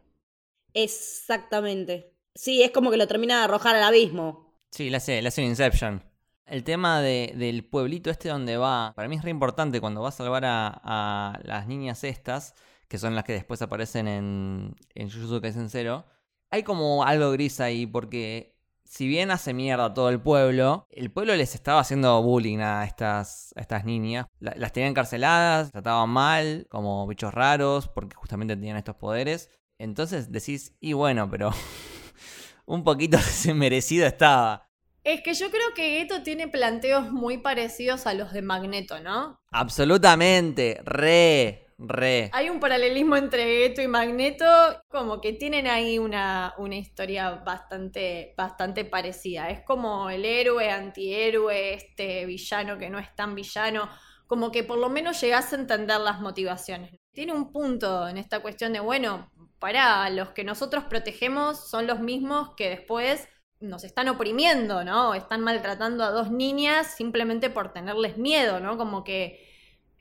[0.74, 2.12] Exactamente.
[2.34, 4.54] Sí, es como que lo termina de arrojar al abismo.
[4.70, 6.02] Sí, le hace, le hace un Inception.
[6.46, 10.08] El tema de- del pueblito este donde va, para mí es re importante cuando va
[10.08, 12.54] a salvar a, a las niñas estas,
[12.88, 16.04] que son las que después aparecen en, en Jujutsu Kaisen Zero.
[16.50, 18.56] Hay como algo gris ahí, porque
[18.92, 23.54] si bien hace mierda todo el pueblo, el pueblo les estaba haciendo bullying a estas,
[23.56, 24.26] a estas niñas.
[24.38, 29.48] La- las tenían encarceladas, trataban mal, como bichos raros, porque justamente tenían estos poderes.
[29.78, 31.52] Entonces decís, y bueno, pero
[32.66, 33.16] un poquito
[33.54, 34.68] merecido estaba.
[35.04, 39.40] Es que yo creo que Geto tiene planteos muy parecidos a los de Magneto, ¿no?
[39.52, 42.30] Absolutamente, re, re.
[42.32, 44.46] Hay un paralelismo entre Geto y Magneto,
[44.88, 49.50] como que tienen ahí una, una historia bastante, bastante parecida.
[49.50, 53.88] Es como el héroe, antihéroe, este villano que no es tan villano,
[54.26, 56.98] como que por lo menos llegás a entender las motivaciones.
[57.12, 62.00] Tiene un punto en esta cuestión de, bueno, para los que nosotros protegemos son los
[62.00, 63.28] mismos que después
[63.60, 65.14] nos están oprimiendo, ¿no?
[65.14, 68.76] Están maltratando a dos niñas simplemente por tenerles miedo, ¿no?
[68.76, 69.51] Como que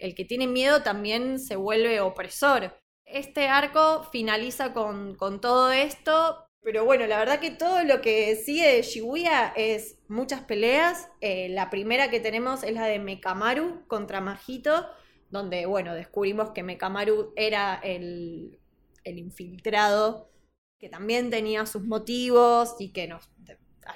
[0.01, 2.75] el que tiene miedo también se vuelve opresor.
[3.05, 8.35] Este arco finaliza con, con todo esto, pero bueno, la verdad que todo lo que
[8.35, 11.09] sigue de Shibuya es muchas peleas.
[11.21, 14.87] Eh, la primera que tenemos es la de Mekamaru contra Majito,
[15.29, 18.59] donde, bueno, descubrimos que Mekamaru era el,
[19.03, 20.31] el infiltrado,
[20.79, 23.29] que también tenía sus motivos y que nos,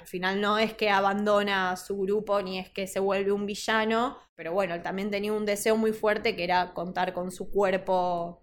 [0.00, 4.18] al final no es que abandona su grupo ni es que se vuelve un villano,
[4.34, 8.42] pero bueno, él también tenía un deseo muy fuerte que era contar con su cuerpo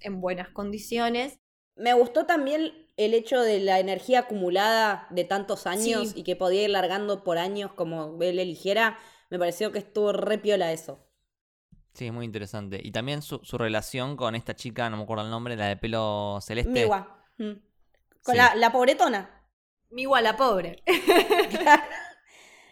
[0.00, 1.38] en buenas condiciones.
[1.76, 6.20] Me gustó también el hecho de la energía acumulada de tantos años Sí.
[6.20, 8.98] y que podía ir largando por años como él eligiera.
[9.30, 11.06] Me pareció que estuvo re piola eso.
[11.94, 12.80] Sí, es muy interesante.
[12.82, 15.76] Y también su, su relación con esta chica, no me acuerdo el nombre, la de
[15.76, 16.70] pelo celeste.
[16.84, 17.18] Miwa.
[17.38, 17.52] Mm.
[18.22, 18.36] Con Sí.
[18.36, 19.41] la, la pobretona.
[19.92, 20.82] Miwa la pobre.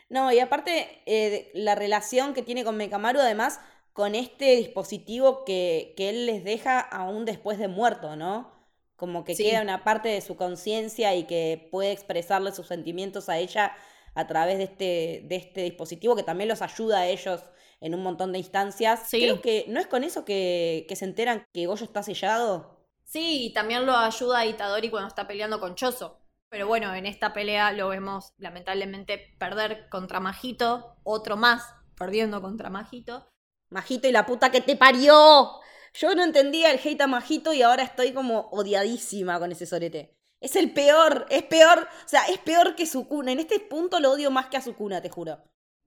[0.08, 3.60] No, y aparte eh, la relación que tiene con Mekamaru, además,
[3.92, 8.50] con este dispositivo que, que él les deja aún después de muerto, ¿no?
[8.96, 9.44] Como que Sí.
[9.44, 13.76] queda una parte de su conciencia y que puede expresarle sus sentimientos a ella
[14.16, 17.44] a través de este, de este dispositivo que también los ayuda a ellos
[17.80, 19.08] en un montón de instancias.
[19.08, 19.20] Sí.
[19.20, 22.80] Creo que no es con eso que, que se enteran que Goyo está sellado.
[23.04, 26.19] Sí, y también lo ayuda a Itadori cuando está peleando con Choso.
[26.50, 32.70] Pero bueno, en esta pelea lo vemos lamentablemente perder contra Majito, otro más perdiendo contra
[32.70, 33.28] Majito.
[33.70, 35.60] Majito y la puta que te parió.
[35.94, 40.16] Yo no entendía el hate a Majito y ahora estoy como odiadísima con ese sorete.
[40.40, 43.30] Es el peor, es peor, o sea, es peor que Sukuna.
[43.30, 45.38] En este punto lo odio más que a Sukuna, te juro.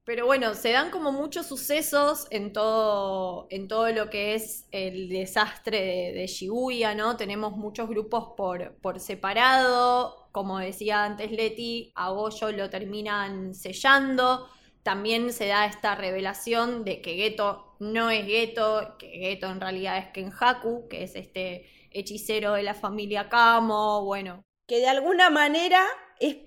[0.06, 5.08] Pero bueno, se dan como muchos sucesos en todo, en todo lo que es el
[5.08, 7.16] desastre de, Shibuya, ¿no?
[7.16, 10.28] Tenemos muchos grupos por, por separado.
[10.34, 14.50] Como decía antes Leti, a Goyo lo terminan sellando.
[14.84, 19.98] también se da esta revelación de que Geto no es Geto, que Geto en realidad
[19.98, 24.44] es Kenhaku, que es este hechicero de la familia Kamo, bueno.
[24.68, 25.86] Que de alguna manera
[26.20, 26.38] es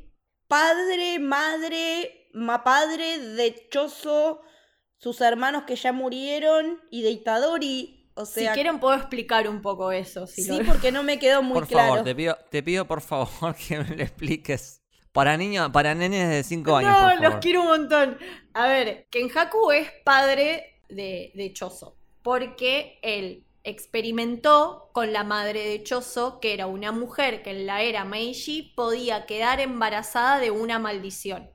[0.49, 4.41] padre, madre, ma padre de Choso,
[4.99, 8.11] sus hermanos que ya murieron y de Itadori.
[8.15, 10.27] O sea, si quieren puedo explicar un poco eso.
[10.27, 11.89] Si sí, lo- porque no me quedó muy por claro.
[11.89, 14.83] favor, te pido, te pido por favor que me lo expliques.
[15.13, 17.41] Para niños, para nenes de 5 años, No, por los favor.
[17.41, 18.19] quiero un montón.
[18.53, 25.83] A ver, Kenhaku es padre de, de Choso, porque él experimentó con la madre de
[25.83, 30.79] Choso, que era una mujer que en la era Meiji podía quedar embarazada de una
[30.79, 31.51] maldición.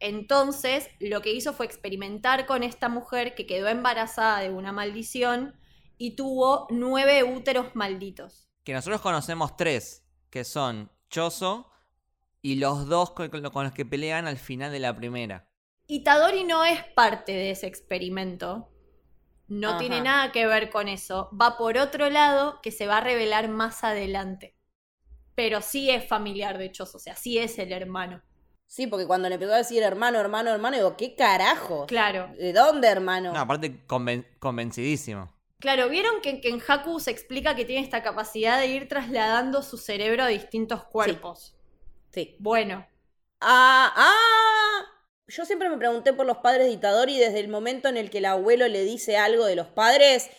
[0.00, 5.54] Entonces, lo que hizo fue experimentar con esta mujer que quedó embarazada de una maldición
[5.98, 8.48] y tuvo nueve úteros malditos.
[8.64, 11.70] Que nosotros conocemos tres, que son Choso
[12.40, 15.50] y los dos con, con los que pelean al final de la primera.
[15.86, 18.70] Itadori no es parte de ese experimento.
[19.48, 19.78] No Ajá.
[19.78, 21.28] tiene nada que ver con eso.
[21.38, 24.56] Va por otro lado que se va a revelar más adelante.
[25.34, 28.22] Pero sí es familiar de Choso, o sea, sí es el hermano.
[28.72, 31.86] Sí, porque cuando le empezó a decir hermano, hermano, hermano, digo, ¿qué carajo?
[31.86, 32.30] Claro.
[32.38, 33.32] ¿De dónde, hermano?
[33.32, 35.28] No, aparte conven- convencidísimo.
[35.58, 39.76] Claro, ¿vieron que en Kenhaku se explica que tiene esta capacidad de ir trasladando su
[39.76, 41.56] cerebro a distintos cuerpos?
[42.12, 42.36] Sí.
[42.38, 42.86] Bueno,
[43.40, 44.84] Ah, ah.
[45.26, 48.18] Yo siempre me pregunté por los padres de Itadori desde el momento en el que
[48.18, 50.30] el abuelo le dice algo de los padres.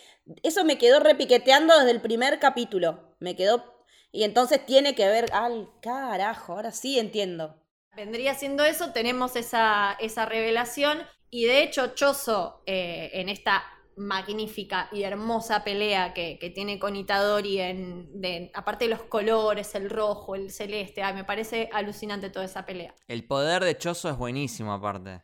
[0.44, 3.14] Eso me quedó repiqueteando desde el primer capítulo.
[3.20, 3.84] Me quedó.
[4.14, 5.26] Y entonces tiene que ver.
[5.34, 7.61] Al carajo, ahora sí entiendo.
[7.96, 13.64] Vendría siendo eso, tenemos esa, esa revelación y de hecho Choso eh, en esta
[13.98, 19.76] magnífica y hermosa pelea que, que tiene con Itadori, en, de, aparte de los colores,
[19.76, 22.96] el rojo, el celeste, ay, me parece alucinante toda esa pelea.
[23.08, 25.22] El poder de Choso es buenísimo, aparte.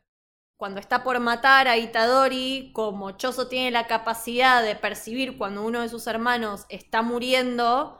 [0.57, 5.81] Cuando está por matar a Itadori, como Choso tiene la capacidad de percibir cuando uno
[5.81, 7.99] de sus hermanos está muriendo,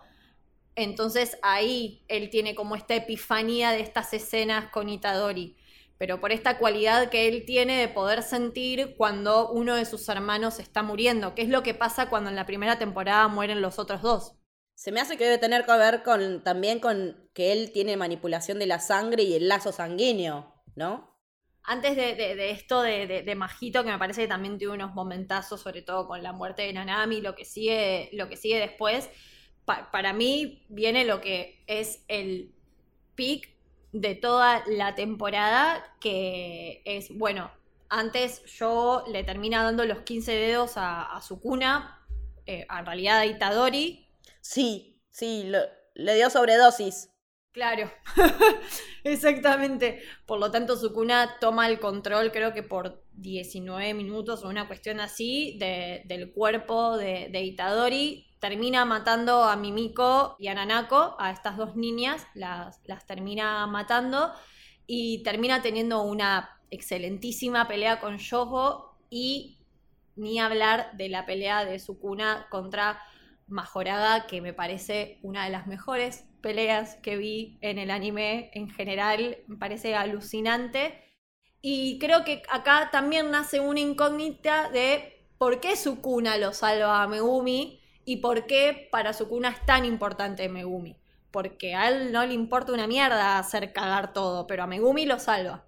[0.78, 5.58] entonces ahí él tiene como esta epifanía de estas escenas con Itadori.
[5.98, 10.60] Pero por esta cualidad que él tiene de poder sentir cuando uno de sus hermanos
[10.60, 14.02] está muriendo, que es lo que pasa cuando en la primera temporada mueren los otros
[14.04, 14.36] dos.
[14.76, 18.60] Se me hace que debe tener que ver con también con que él tiene manipulación
[18.60, 21.20] de la sangre y el lazo sanguíneo, ¿no?
[21.64, 24.74] Antes de, de- de esto de, de- de Majito, que me parece que también tuvo
[24.74, 28.58] unos momentazos, sobre todo con la muerte de Nanami, lo que sigue, lo que sigue
[28.60, 29.10] después,
[29.68, 32.56] pa- para mí viene lo que es el
[33.16, 33.56] pic
[33.92, 37.52] de toda la temporada, que es, bueno,
[37.90, 42.04] antes yo le termina dando los 15 dedos a, a Sukuna,
[42.48, 44.04] eh, en realidad a Itadori,
[44.42, 45.52] Sí, sí,
[45.96, 47.10] le dio sobredosis.
[47.58, 47.90] Claro,
[49.04, 50.04] exactamente.
[50.28, 55.00] Por lo tanto, Sukuna toma el control, creo que por 19 minutos o una cuestión
[55.00, 58.28] así, de- del cuerpo de, de Itadori.
[58.40, 64.32] Termina matando a Mimiko y a Nanako, a estas dos niñas, las, las termina matando
[64.86, 69.58] y termina teniendo una excelentísima pelea con Yogo y
[70.16, 73.02] ni hablar de la pelea de Sukuna contra
[73.48, 78.70] Majoraga, que me parece una de las mejores peleas que vi en el anime en
[78.70, 81.04] general, me parece alucinante.
[81.62, 87.08] Y creo que acá también nace una incógnita de por qué Sukuna lo salva a
[87.08, 90.98] Megumi y por qué para Sukuna es tan importante Megumi.
[91.32, 95.20] Porque a él no le importa una mierda hacer cagar todo, pero a Megumi lo
[95.20, 95.66] salva.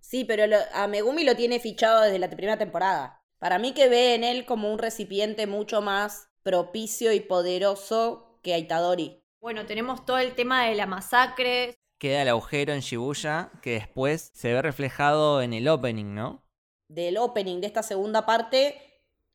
[0.00, 3.22] Sí, pero a Megumi lo tiene fichado desde la primera temporada.
[3.38, 8.54] Para mí que ve en él como un recipiente mucho más propicio y poderoso que
[8.54, 9.19] a Itadori.
[9.40, 14.30] Bueno, tenemos todo el tema de la masacre, Queda el agujero en Shibuya que después
[14.32, 16.42] se ve reflejado en el opening, ¿no?
[16.88, 18.80] Del opening de esta segunda parte,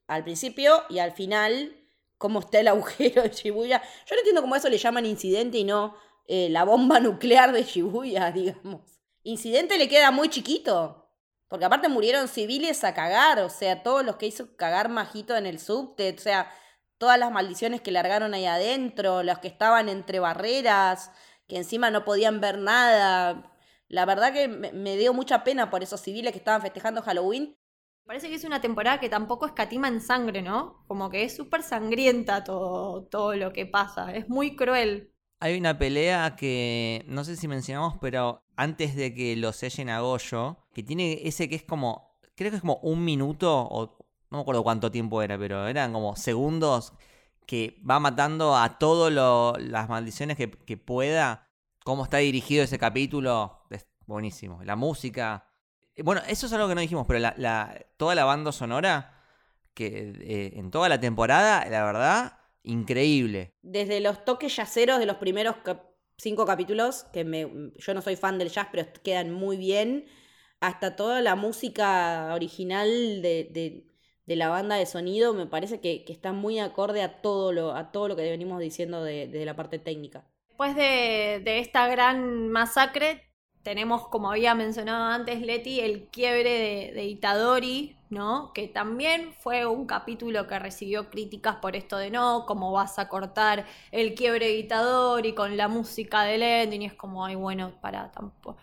[0.07, 1.75] al principio y al final,
[2.17, 3.83] cómo está el agujero de Shibuya.
[4.07, 5.95] Yo no entiendo cómo a eso le llaman incidente y no
[6.27, 8.81] eh, la bomba nuclear de Shibuya, digamos.
[9.21, 11.07] Incidente le queda muy chiquito.
[11.47, 15.45] Porque aparte murieron civiles a cagar, o sea, todos los que hizo cagar Majito en
[15.45, 16.51] el subte, o sea,
[16.97, 21.11] todas las maldiciones que largaron ahí adentro, los que estaban entre barreras,
[21.47, 23.51] que encima no podían ver nada.
[23.87, 27.55] La verdad que me, dio mucha pena por esos civiles que estaban festejando Halloween.
[28.05, 30.83] Parece que es una temporada que tampoco escatima en sangre, ¿no?
[30.87, 34.13] Como que es súper sangrienta todo, todo lo que pasa.
[34.13, 35.11] Es muy cruel.
[35.39, 39.99] Hay una pelea que no sé si mencionamos, pero antes de que lo sellen a
[39.99, 44.04] Goyo, que tiene ese que es como, creo que es como un minuto, o
[44.35, 46.93] no me acuerdo cuánto tiempo era, pero eran como segundos
[47.45, 49.13] que va matando a todas
[49.61, 51.47] las maldiciones que, pueda.
[51.83, 54.61] Cómo está dirigido ese capítulo, es buenísimo.
[54.63, 55.47] La música,
[56.03, 57.19] Bueno, eso es algo que no dijimos, pero
[57.97, 59.23] toda la banda sonora,
[59.73, 63.53] que eh, en toda la temporada, la verdad, increíble.
[63.61, 65.55] Desde los toques yaceros de los primeros
[66.17, 70.05] cinco capítulos, que yo no soy fan del jazz, pero quedan muy bien,
[70.59, 73.94] hasta toda la música original de-
[74.25, 77.75] de la banda de sonido, me parece que, que está muy acorde a todo lo,
[77.75, 80.23] a todo lo que venimos diciendo de, de la parte técnica.
[80.47, 83.21] Después de, de esta gran masacre,
[83.61, 88.53] tenemos, como había mencionado antes Leti, el quiebre de, de Itadori, ¿no?
[88.53, 93.09] Que también fue un capítulo que recibió críticas por esto de no, cómo vas a
[93.09, 97.73] cortar el quiebre de Itadori con la música del ending, y es como, ay, bueno,
[97.81, 98.57] para tampoco.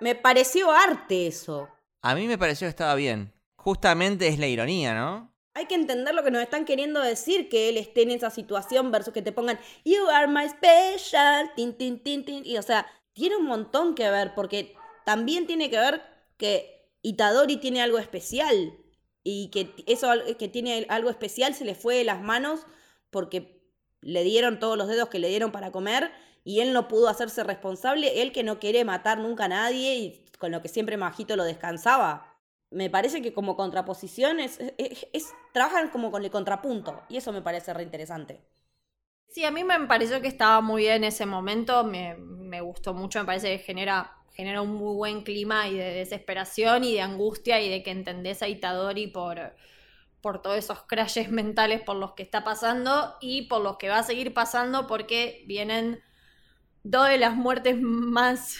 [0.00, 1.68] Me pareció arte eso.
[2.02, 3.32] A mí me pareció que estaba bien.
[3.62, 5.34] Justamente es la ironía, ¿no?
[5.52, 8.90] Hay que entender lo que nos están queriendo decir, que él esté en esa situación
[8.90, 12.46] versus que te pongan You are my special, tin, tin, tin, tin.
[12.46, 16.02] Y o sea, tiene un montón que ver, porque también tiene que ver
[16.38, 18.78] que Itadori tiene algo especial.
[19.22, 22.60] Y que eso que tiene algo especial se le fue de las manos
[23.10, 23.62] porque
[24.00, 26.10] le dieron todos los dedos que le dieron para comer
[26.42, 28.22] y él no pudo hacerse responsable.
[28.22, 31.44] Él que no quiere matar nunca a nadie y con lo que siempre Majito lo
[31.44, 32.29] descansaba
[32.70, 37.32] me parece que como contraposición es, es- es- trabajan como con el contrapunto y eso
[37.32, 38.40] me parece re interesante.
[39.28, 43.20] Sí, a mí me pareció que estaba muy bien ese momento, me, me gustó mucho,
[43.20, 47.60] me parece que genera, genera un muy buen clima y de desesperación y de angustia
[47.60, 49.54] y de que entendés a Itadori por,
[50.22, 53.98] por todos esos crashes mentales por los que está pasando y por los que va
[54.00, 56.02] a seguir pasando porque vienen
[56.84, 58.56] dos de las muertes más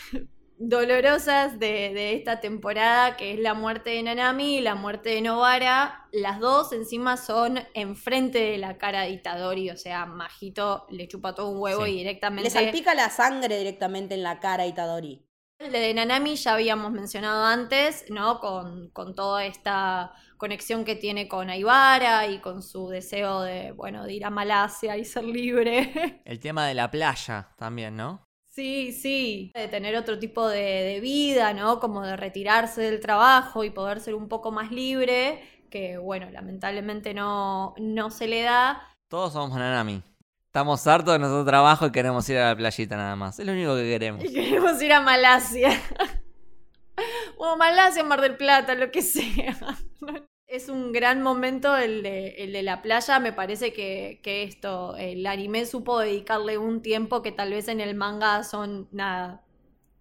[0.61, 5.23] dolorosas de, de esta temporada, que es la muerte de Nanami y la muerte de
[5.23, 6.07] Novara.
[6.13, 11.35] Las dos encima son enfrente de la cara de Itadori, o sea, Majito le chupa
[11.35, 11.93] todo un huevo Sí.
[11.93, 12.45] y directamente...
[12.45, 15.27] Le salpica la sangre directamente en la cara a Itadori.
[15.59, 18.39] El de Nanami ya habíamos mencionado antes, ¿no?
[18.41, 24.05] Con, con toda esta conexión que tiene con Aibara y con su deseo de, bueno,
[24.05, 26.23] de ir a Malasia y ser libre.
[26.25, 28.25] El tema de la playa también, ¿no?
[28.51, 31.79] Sí, sí, de tener otro tipo de, de vida, ¿no?
[31.79, 35.41] Como de retirarse del trabajo y poder ser un poco más libre,
[35.71, 38.93] que bueno, lamentablemente no, no se le da.
[39.09, 40.03] Todos somos Nanami.
[40.47, 43.39] Estamos hartos de nuestro trabajo y queremos ir a la playita nada más.
[43.39, 44.25] Es lo único que queremos.
[44.25, 45.71] Y queremos ir a Malasia.
[47.39, 49.57] o Malasia, Mar del Plata, lo que sea.
[50.51, 53.21] Es un gran momento el de, el de la playa.
[53.21, 57.95] Me parece que, esto, el anime supo dedicarle un tiempo que tal vez en el
[57.95, 59.45] manga son nada,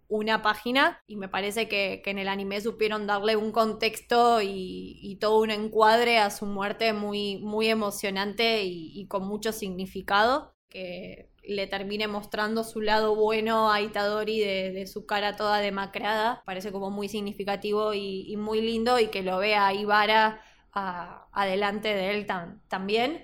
[0.07, 1.03] una página.
[1.07, 5.39] Y me parece que, que en el anime supieron darle un contexto y, y todo
[5.41, 10.53] un encuadre a su muerte muy, muy emocionante y, y con mucho significado.
[10.69, 16.43] Que le termine mostrando su lado bueno a Itadori de, de su cara toda demacrada.
[16.45, 20.41] Parece como muy significativo y, y muy lindo y que lo vea a Ibara
[20.73, 23.23] a- adelante de él tam- también.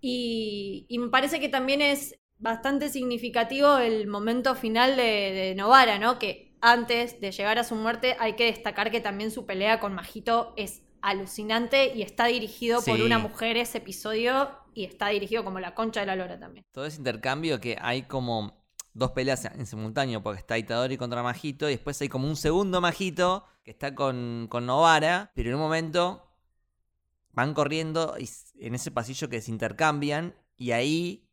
[0.00, 5.02] Y, y me parece que también es bastante significativo el momento final de,
[5.32, 6.18] de Novara, ¿no?
[6.18, 9.94] Que antes de llegar a su muerte hay que destacar que también su pelea con
[9.94, 15.60] Majito es alucinante y está dirigido por una mujer ese episodio y está dirigido como
[15.60, 16.66] la concha de la lora también.
[16.72, 21.68] Todo ese intercambio que hay como dos peleas en simultáneo, porque está Itadori contra Majito,
[21.68, 25.62] y después hay como un segundo Majito que está con, con Novara, pero en un
[25.62, 26.28] momento
[27.32, 31.28] van corriendo y en ese pasillo que se intercambian, y ahí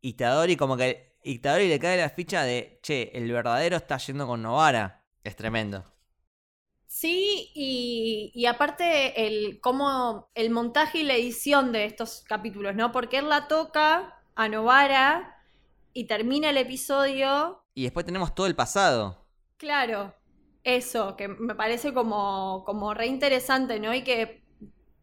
[0.00, 4.42] Itadori como que Itadori le cae la ficha de, che, el verdadero está yendo con
[4.42, 5.04] Novara.
[5.24, 5.84] Es tremendo.
[6.88, 12.92] Sí, y, y aparte el cómo el montaje y la edición de estos capítulos, ¿no?
[12.92, 15.36] Porque él la toca a Novara
[15.92, 17.62] y termina el episodio.
[17.74, 19.26] Y después tenemos todo el pasado.
[19.58, 20.14] Claro,
[20.64, 23.94] eso, que me parece como, como re interesante, ¿no?
[23.94, 24.42] Y que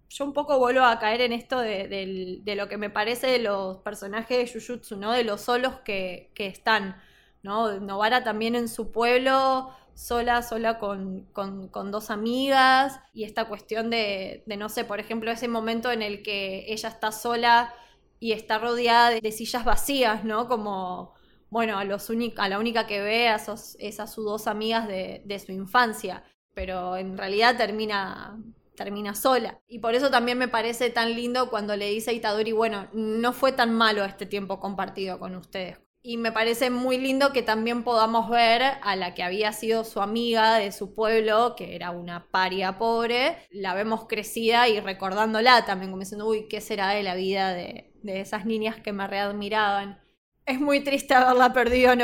[0.10, 3.78] yo un poco vuelvo a caer en esto de, lo que me parece de los
[3.78, 5.12] personajes de Jujutsu, ¿no?
[5.12, 7.00] De los solos que, que están,
[7.44, 7.80] ¿no?
[7.80, 14.44] Novara también en su pueblo, sola, sola con, con- dos amigas, y esta cuestión de,
[14.58, 17.74] no sé, por ejemplo, ese momento en el que ella está sola
[18.20, 20.48] y está rodeada de, sillas vacías, ¿no?
[20.48, 21.14] Como,
[21.50, 24.88] bueno, a, los a la única que ve a esos- es a sus dos amigas
[24.88, 26.24] de, de su infancia,
[26.54, 28.38] pero en realidad termina,
[28.76, 29.60] termina sola.
[29.68, 33.34] Y por eso también me parece tan lindo cuando le dice a Itadori, bueno, no
[33.34, 35.78] fue tan malo este tiempo compartido con ustedes.
[36.08, 40.02] Y me parece muy lindo que también podamos ver a la que había sido su
[40.02, 45.90] amiga de su pueblo, que era una paria pobre, la vemos crecida y recordándola también,
[45.90, 50.00] como diciendo, uy, ¿qué será de la vida de, de esas niñas que me readmiraban?
[50.46, 52.04] Es muy triste haberla perdido mí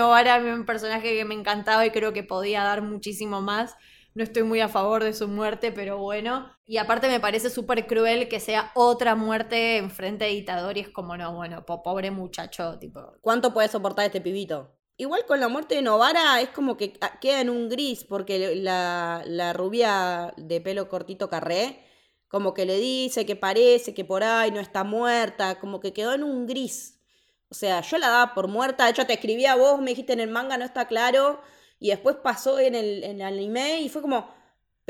[0.49, 3.76] un personaje que me encantaba y creo que podía dar muchísimo más,
[4.16, 6.52] no estoy muy a favor de su muerte, pero bueno.
[6.72, 10.80] Y aparte me parece súper cruel que sea otra muerte enfrente de Itadori.
[10.80, 13.18] Es como, no, bueno, pobre muchacho, tipo.
[13.20, 14.72] ¿Cuánto puede soportar este pibito?
[14.96, 19.22] Igual con la muerte de Novara es como que queda en un gris, porque la,
[19.26, 21.84] la rubia de pelo cortito Carré,
[22.30, 26.14] como que le dice que parece que por ahí no está muerta, como que quedó
[26.14, 27.02] en un gris.
[27.50, 30.14] O sea, yo la daba por muerta, de hecho te escribí a vos, me dijiste
[30.14, 31.42] en el manga no está claro,
[31.80, 34.40] y después pasó en el anime y fue como,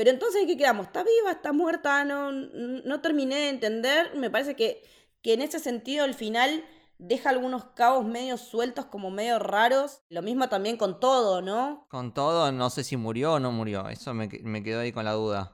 [0.02, 0.86] pero entonces ¿qué quedamos?
[0.86, 1.30] ¿Está viva?
[1.30, 2.04] ¿Está muerta?
[2.04, 4.16] No, no terminé de entender.
[4.16, 4.82] Me parece que,
[5.22, 6.64] que en ese sentido el final
[6.98, 10.02] deja algunos cabos medio sueltos, como medio raros.
[10.08, 11.86] Lo mismo también con todo, ¿no?
[11.88, 13.88] Con todo, no sé si murió o no murió.
[13.90, 15.52] Eso me, me quedó ahí con la duda.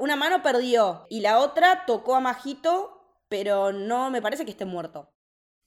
[0.00, 2.98] una mano perdió y la otra tocó a Majito,
[3.28, 5.12] pero no me parece que esté muerto.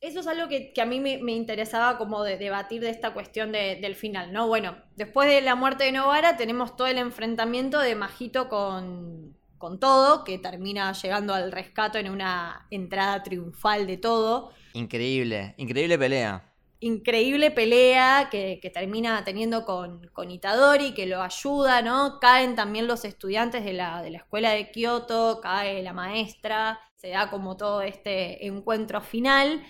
[0.01, 3.95] Eso es algo que, a mí me, interesaba como de debatir de esta cuestión del
[3.95, 4.47] final, ¿no?
[4.47, 9.77] Bueno, después de la muerte de Novara tenemos todo el enfrentamiento de Majito con, con
[9.77, 14.53] todo, que termina llegando al rescate en una entrada triunfal de todo.
[14.73, 16.45] Increíble, increíble pelea.
[16.79, 22.19] Increíble pelea que, termina teniendo con, con, Itadori, que lo ayuda, ¿no?
[22.21, 27.09] Caen también los estudiantes de la, de la escuela de Kioto, cae la maestra, se
[27.11, 29.63] da como todo este encuentro final.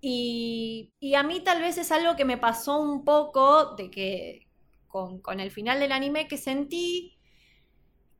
[0.00, 4.48] Y, a mí tal vez es algo que me pasó un poco de que
[4.88, 7.18] con, el final del anime que sentí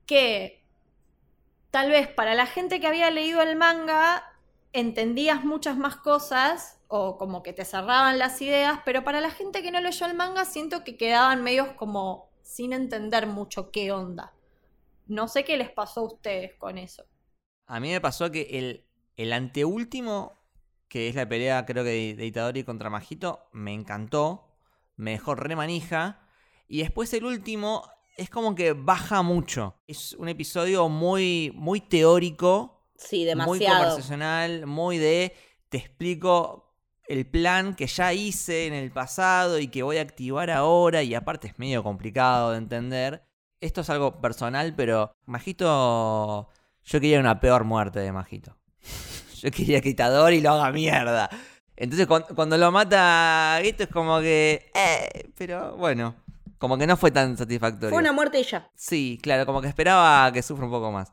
[0.06, 0.62] que
[1.70, 4.24] tal vez para la gente que había leído el manga
[4.72, 9.62] entendías muchas más cosas o como que te cerraban las ideas, pero para la gente
[9.62, 14.34] que no leyó el manga siento que quedaban medios como sin entender mucho qué onda.
[15.06, 17.04] No sé qué les pasó a ustedes con eso.
[17.70, 18.84] A mí me pasó que el,
[19.16, 20.40] el anteúltimo
[20.90, 24.44] que es la pelea creo que de, Itadori contra Majito, me encantó,
[24.96, 26.20] me dejó re manija.
[26.66, 29.76] Y después el último es como que baja mucho.
[29.86, 32.88] Es un episodio muy, muy teórico.
[32.96, 33.56] Sí, demasiado.
[33.56, 35.32] Muy conversacional, muy de
[35.68, 36.74] te explico
[37.06, 41.14] el plan que ya hice en el pasado y que voy a activar ahora y
[41.14, 43.22] aparte es medio complicado de entender.
[43.60, 46.48] Esto es algo personal, pero Majito,
[46.90, 48.56] yo quería una peor muerte de Majito.
[49.40, 51.30] Yo quería que y lo haga mierda.
[51.76, 54.70] Entonces cuando, lo mata Geto es como que...
[54.74, 56.16] Eh, pero bueno,
[56.58, 57.90] como que no fue tan satisfactorio.
[57.90, 58.70] Fue una muerte ella.
[58.74, 61.12] Sí, claro, como que esperaba que sufra un poco más.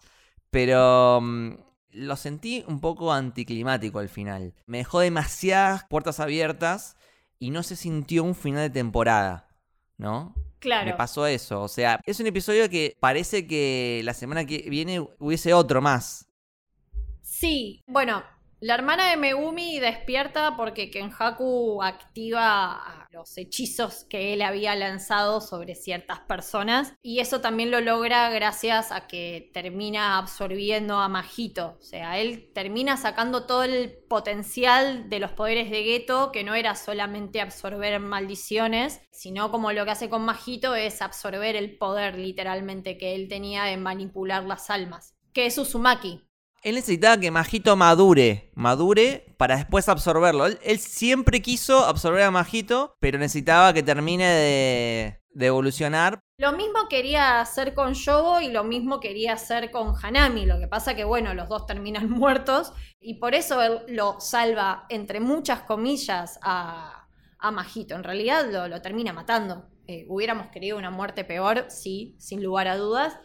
[0.49, 1.51] Pero mm,
[1.91, 4.55] lo sentí un poco anticlimático al final.
[4.65, 6.97] Me dejó demasiadas puertas abiertas
[7.39, 9.47] y no se sintió un final de temporada,
[9.97, 10.34] ¿no?
[10.68, 10.86] Claro.
[10.86, 11.61] Me pasó eso.
[11.61, 16.28] O sea, es un episodio que parece que la semana que viene hubiese otro más.
[17.22, 18.22] Sí, bueno,
[18.60, 25.76] la hermana de Megumi despierta porque Kenhaku activa los hechizos que él había lanzado sobre
[25.76, 31.84] ciertas personas y eso también lo logra gracias a que termina absorbiendo a Majito, o
[31.84, 36.76] sea, él termina sacando todo el potencial de los poderes de Geto, que no era
[36.76, 42.97] solamente absorber maldiciones, sino como lo que hace con Majito es absorber el poder literalmente
[42.97, 46.26] que él tenía de manipular las almas, que es Uzumaki,
[46.68, 50.47] él necesitaba que Majito madure, madure para después absorberlo.
[50.47, 56.20] Él, siempre quiso absorber a Majito, pero necesitaba que termine de, evolucionar.
[56.38, 60.45] Lo mismo quería hacer con Yogo y lo mismo quería hacer con Hanami.
[60.45, 64.88] Lo que pasa que, bueno, los dos terminan muertos y por eso él lo salva,
[64.89, 66.93] entre muchas comillas, a,
[67.53, 67.95] Majito.
[67.95, 69.70] En realidad lo, termina matando.
[69.88, 73.18] Eh, hubiéramos querido una muerte peor, sí, sin lugar a dudas.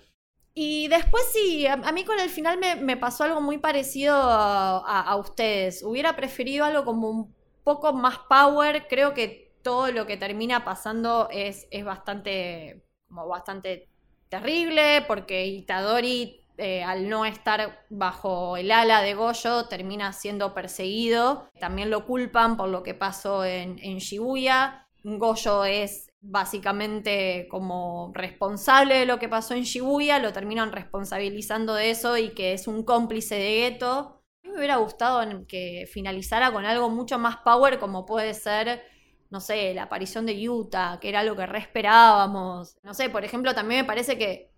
[0.54, 5.82] Y después sí, a, mí con el final me, pasó algo muy parecido a, ustedes.
[5.82, 7.34] Hubiera preferido algo como un
[7.64, 8.86] poco más power.
[8.86, 13.88] Creo que todo lo que termina pasando es, es bastante, como bastante
[14.28, 21.48] terrible, porque Itadori, eh, al no estar bajo el ala de Goyo, termina siendo perseguido.
[21.60, 24.86] También lo culpan por lo que pasó en, en Shibuya.
[25.02, 31.90] Goyo es básicamente como responsable de lo que pasó en Shibuya, lo terminan responsabilizando de
[31.90, 34.22] eso y que es un cómplice de gueto.
[34.44, 38.82] Me hubiera gustado que finalizara con algo mucho más power como puede ser,
[39.30, 42.76] no sé, la aparición de Utah, que era algo que re esperábamos.
[42.84, 44.52] No sé, por ejemplo, también me parece que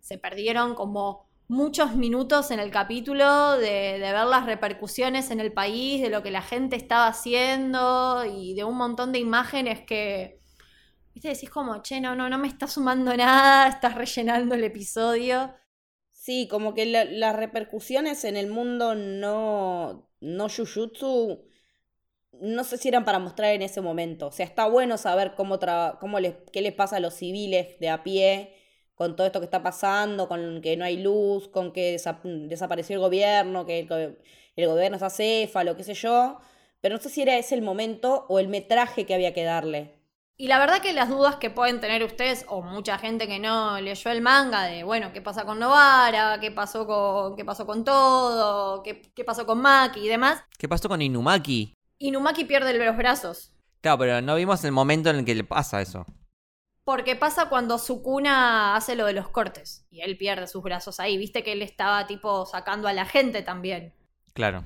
[0.00, 5.52] se perdieron como muchos minutos en el capítulo de, de, ver las repercusiones en el
[5.52, 10.39] país, de lo que la gente estaba haciendo y de un montón de imágenes que
[11.14, 15.54] Viste, decís como, che, no, no, no me está sumando nada, estás rellenando el episodio.
[16.12, 21.44] Sí, como que las repercusiones en el mundo no, no Jujutsu,
[22.40, 24.28] no sé si eran para mostrar en ese momento.
[24.28, 25.58] O sea, está bueno saber cómo,
[26.00, 28.54] cómo les, qué les pasa a los civiles de a pie,
[28.94, 31.92] con todo esto que está pasando, con que no hay luz, con que
[32.48, 34.18] desapareció el gobierno, que el,
[34.56, 36.38] el gobierno es acéfalo, qué sé yo.
[36.80, 39.99] Pero no sé si era ese el momento o el metraje que había que darle.
[40.40, 43.78] Y la verdad que las dudas que pueden tener ustedes, o mucha gente que no
[43.78, 46.40] leyó el manga, de bueno, ¿qué pasa con Novara?
[46.40, 48.82] ¿Qué pasó con, qué pasó con todo?
[48.82, 50.42] ¿Qué, ¿Qué pasó con Maki y demás?
[50.56, 51.74] ¿Qué pasó con Inumaki?
[51.98, 53.52] Inumaki pierde los brazos.
[53.82, 56.06] Claro, pero no vimos el momento en el que le pasa eso.
[56.84, 61.18] Porque pasa cuando Sukuna hace lo de los cortes y él pierde sus brazos ahí.
[61.18, 63.92] Viste que él estaba tipo sacando a la gente también.
[64.32, 64.64] Claro.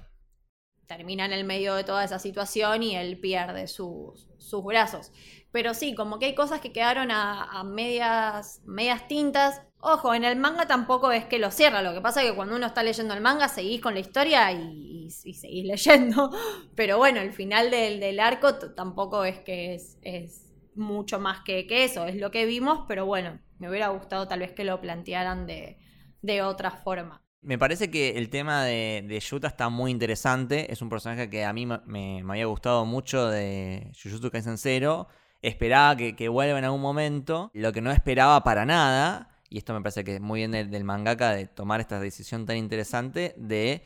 [0.86, 5.10] Termina en el medio de toda esa situación y él pierde sus, sus brazos.
[5.54, 9.62] Pero sí, como que hay cosas que quedaron a, medias, medias tintas.
[9.78, 11.80] Ojo, en el manga tampoco es que lo cierra.
[11.80, 14.50] Lo que pasa es que cuando uno está leyendo el manga seguís con la historia
[14.50, 16.32] y, seguís leyendo.
[16.74, 21.84] Pero bueno, el final del, del arco tampoco es que es mucho más que, que,
[21.84, 25.46] eso, es lo que vimos, pero bueno, me hubiera gustado tal vez que lo plantearan
[25.46, 25.78] de,
[26.20, 27.22] de otra forma.
[27.42, 30.72] Me parece que el tema de, de, Yuta está muy interesante.
[30.72, 35.06] Es un personaje que a mí me, me había gustado mucho de Jujutsu Kaisen Zero.
[35.44, 37.50] Esperaba que, que, vuelva en algún momento.
[37.52, 40.70] Lo que no esperaba para nada, y esto me parece que es muy bien del,
[40.70, 43.84] del mangaka de tomar esta decisión tan interesante de,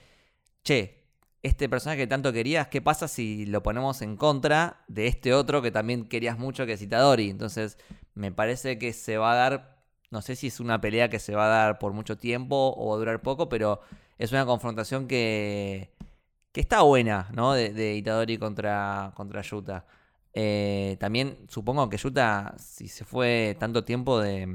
[0.63, 0.99] che,
[1.43, 5.63] este personaje que tanto querías, ¿qué pasa si lo ponemos en contra de este otro
[5.63, 7.31] que también querías mucho, que es Itadori?
[7.31, 7.79] Entonces,
[8.15, 11.35] me parece que se va a dar, no sé si es una pelea que se
[11.35, 13.81] va a dar por mucho tiempo o va a durar poco, pero
[14.19, 15.93] es una confrontación que,
[16.53, 17.53] que está buena, ¿no?
[17.53, 19.87] De, Itadori contra, contra Yuta.
[20.41, 24.47] Eh, también supongo que Yuta, si se fue tanto tiempo de,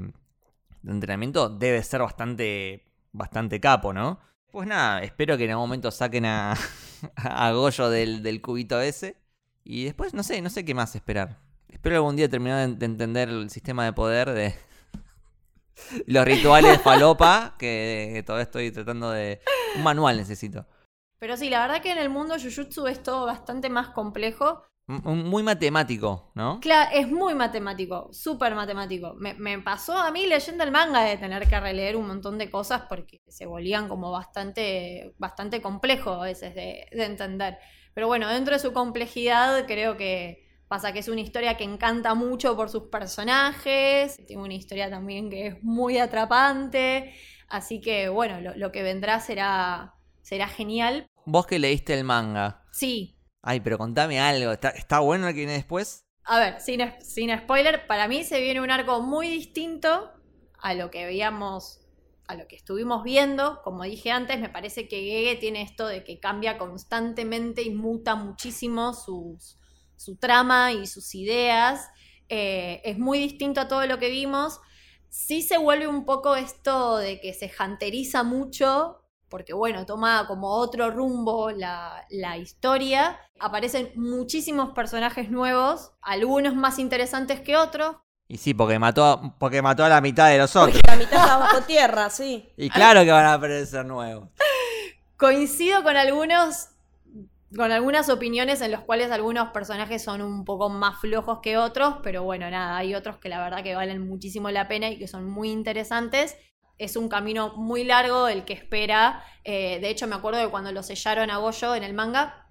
[0.80, 4.18] de entrenamiento, debe ser bastante, bastante capo, ¿no?
[4.50, 6.54] Pues nada, espero que en algún momento saquen a,
[7.16, 9.18] a Goyo del, cubito ese.
[9.62, 11.38] Y después no sé, no sé qué más esperar.
[11.68, 14.54] Espero algún día terminar de, entender el sistema de poder de
[16.06, 19.42] los rituales de falopa, que, todavía estoy tratando de...
[19.76, 20.66] Un manual necesito.
[21.18, 24.64] Pero sí, la verdad que en el mundo Jujutsu es todo bastante más complejo.
[24.86, 26.60] Muy matemático, ¿no?
[26.60, 29.14] Claro, es muy matemático, súper matemático.
[29.16, 32.82] Me, pasó a mí leyendo el manga de tener que releer un montón de cosas
[32.88, 37.58] porque se volvían como bastante, bastante complejo a veces de, de entender.
[37.94, 42.14] Pero bueno, dentro de su complejidad creo que pasa que es una historia que encanta
[42.14, 47.14] mucho por sus personajes, tiene una historia también que es muy atrapante,
[47.48, 51.06] así que bueno, lo, lo que vendrá será, será genial.
[51.24, 52.64] ¿Vos que leíste el manga?
[52.72, 53.13] Sí,
[53.46, 54.52] Ay, pero contame algo.
[54.52, 56.06] ¿Está, bueno el que viene después?
[56.24, 60.10] A ver, sin, sin spoiler, para mí se viene un arco muy distinto
[60.58, 61.80] a lo que veíamos,
[62.26, 63.60] a lo que estuvimos viendo.
[63.62, 68.14] Como dije antes, me parece que Gege tiene esto de que cambia constantemente y muta
[68.14, 69.38] muchísimo su
[70.18, 71.90] trama y sus ideas.
[72.30, 74.58] Eh, es muy distinto a todo lo que vimos.
[75.10, 79.03] Sí se vuelve un poco esto de que se janteriza mucho
[79.34, 82.06] porque bueno, toma como otro rumbo la,
[82.38, 83.18] historia.
[83.40, 87.96] Aparecen muchísimos personajes nuevos, algunos más interesantes que otros.
[88.28, 90.76] Y sí, porque mató, porque mató a la mitad de los otros.
[90.76, 92.48] Porque la mitad está bajo tierra, sí.
[92.56, 94.28] Y claro que van a aparecer nuevos.
[95.16, 96.68] Coincido con algunos
[97.56, 101.96] con algunas opiniones en las cuales algunos personajes son un poco más flojos que otros,
[102.04, 105.08] pero bueno, nada, hay otros que la verdad que valen muchísimo la pena y que
[105.08, 106.36] son muy interesantes
[106.78, 109.24] es un camino muy largo el que espera.
[109.44, 112.48] Eh, de hecho, me acuerdo de cuando lo sellaron a Goyo en el manga,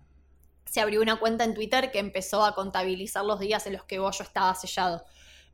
[0.65, 3.99] se abrió una cuenta en Twitter que empezó a contabilizar los días en los que
[3.99, 5.05] Goyo estaba sellado.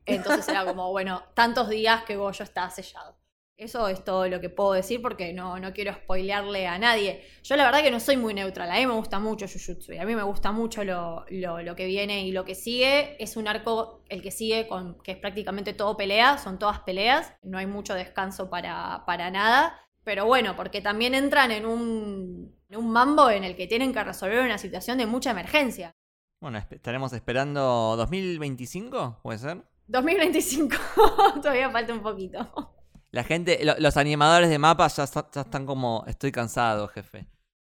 [0.06, 3.19] Entonces era como, bueno, tantos días que Goyo estaba sellado.
[3.60, 7.26] Eso es todo lo que puedo decir porque no, no quiero spoilearle a nadie.
[7.44, 8.72] Yo la verdad que no soy muy neutral.
[8.72, 11.86] A mí me gusta mucho Jujutsu y a mí me gusta mucho lo, lo, que
[11.86, 13.22] viene y lo que sigue.
[13.22, 17.34] Es un arco, el que sigue, con, que es prácticamente todo pelea, son todas peleas.
[17.44, 19.78] No hay mucho descanso para, para nada.
[20.06, 24.02] Pero bueno, porque también entran en un, en un mambo en el que tienen que
[24.02, 25.92] resolver una situación de mucha emergencia.
[26.40, 29.66] Bueno, estaremos esperando 2025, ¿puede ser?
[29.88, 30.78] 2025,
[31.42, 32.79] todavía falta un poquito.
[33.12, 37.26] La gente, los animadores de mapas ya, están como, estoy cansado, jefe.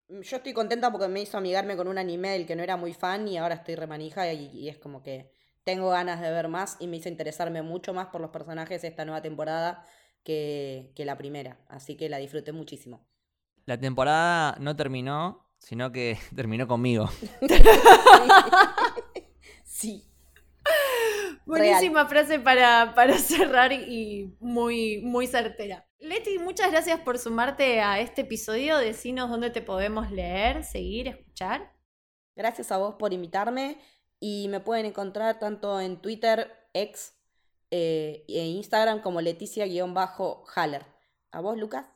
[0.09, 2.77] Mm, yo estoy contenta porque me hizo amigarme con un anime del que no era
[2.77, 5.33] muy fan y ahora estoy remanija y, y es como que
[5.65, 8.89] tengo ganas de ver más y me hizo interesarme mucho más por los personajes de
[8.89, 9.85] esta nueva temporada
[10.25, 11.59] que, que la primera.
[11.69, 13.07] Así que la disfruté muchísimo.
[13.65, 17.09] La temporada no terminó, sino que terminó conmigo.
[19.65, 20.12] sí.
[21.47, 25.87] Buenísima frase para, para, cerrar y muy, muy certera.
[25.99, 28.79] Leti, muchas gracias por sumarte a este episodio.
[28.79, 31.73] Decinos dónde te podemos leer, seguir, escuchar.
[32.35, 33.79] Gracias a vos por invitarme
[34.19, 37.15] y me pueden encontrar tanto en Twitter, ex,
[37.71, 40.87] eh, e Instagram como Leticia-Haller.
[41.33, 41.87] ¿A vos, Lucas?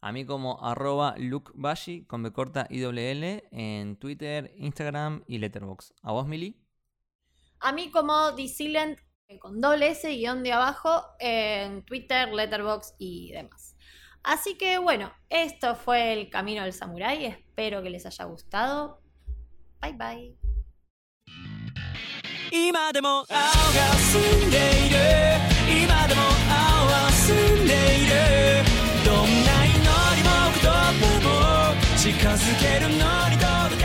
[0.00, 5.94] A mí como arroba lukebashi con B corta IWL en Twitter, Instagram y Letterboxd.
[6.02, 6.65] ¿A vos, Mili?
[7.59, 8.99] A mí como Dsilent
[9.39, 13.75] con doble S guión de abajo en Twitter, Letterboxd y demás.
[14.23, 17.25] Así que bueno, esto fue el Camino del Samurái.
[17.25, 19.01] Espero que les haya gustado.
[19.81, 20.37] Bye bye.
[22.53, 23.47] 今でも青が
[24.11, 24.97] 澄んでいる
[25.85, 28.11] 今でも青は澄んでいる
[29.05, 30.29] どんな祈りも
[30.59, 32.95] 言葉も近づけるの
[33.29, 33.84] に届か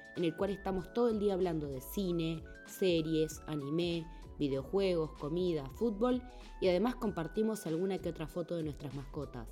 [0.15, 4.05] en el cual estamos todo el día hablando de cine, series, anime,
[4.37, 6.21] videojuegos, comida, fútbol
[6.59, 9.49] y además compartimos alguna que otra foto de nuestras mascotas.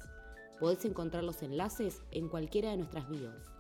[0.60, 3.59] Podés encontrar los enlaces en cualquiera de nuestras bios.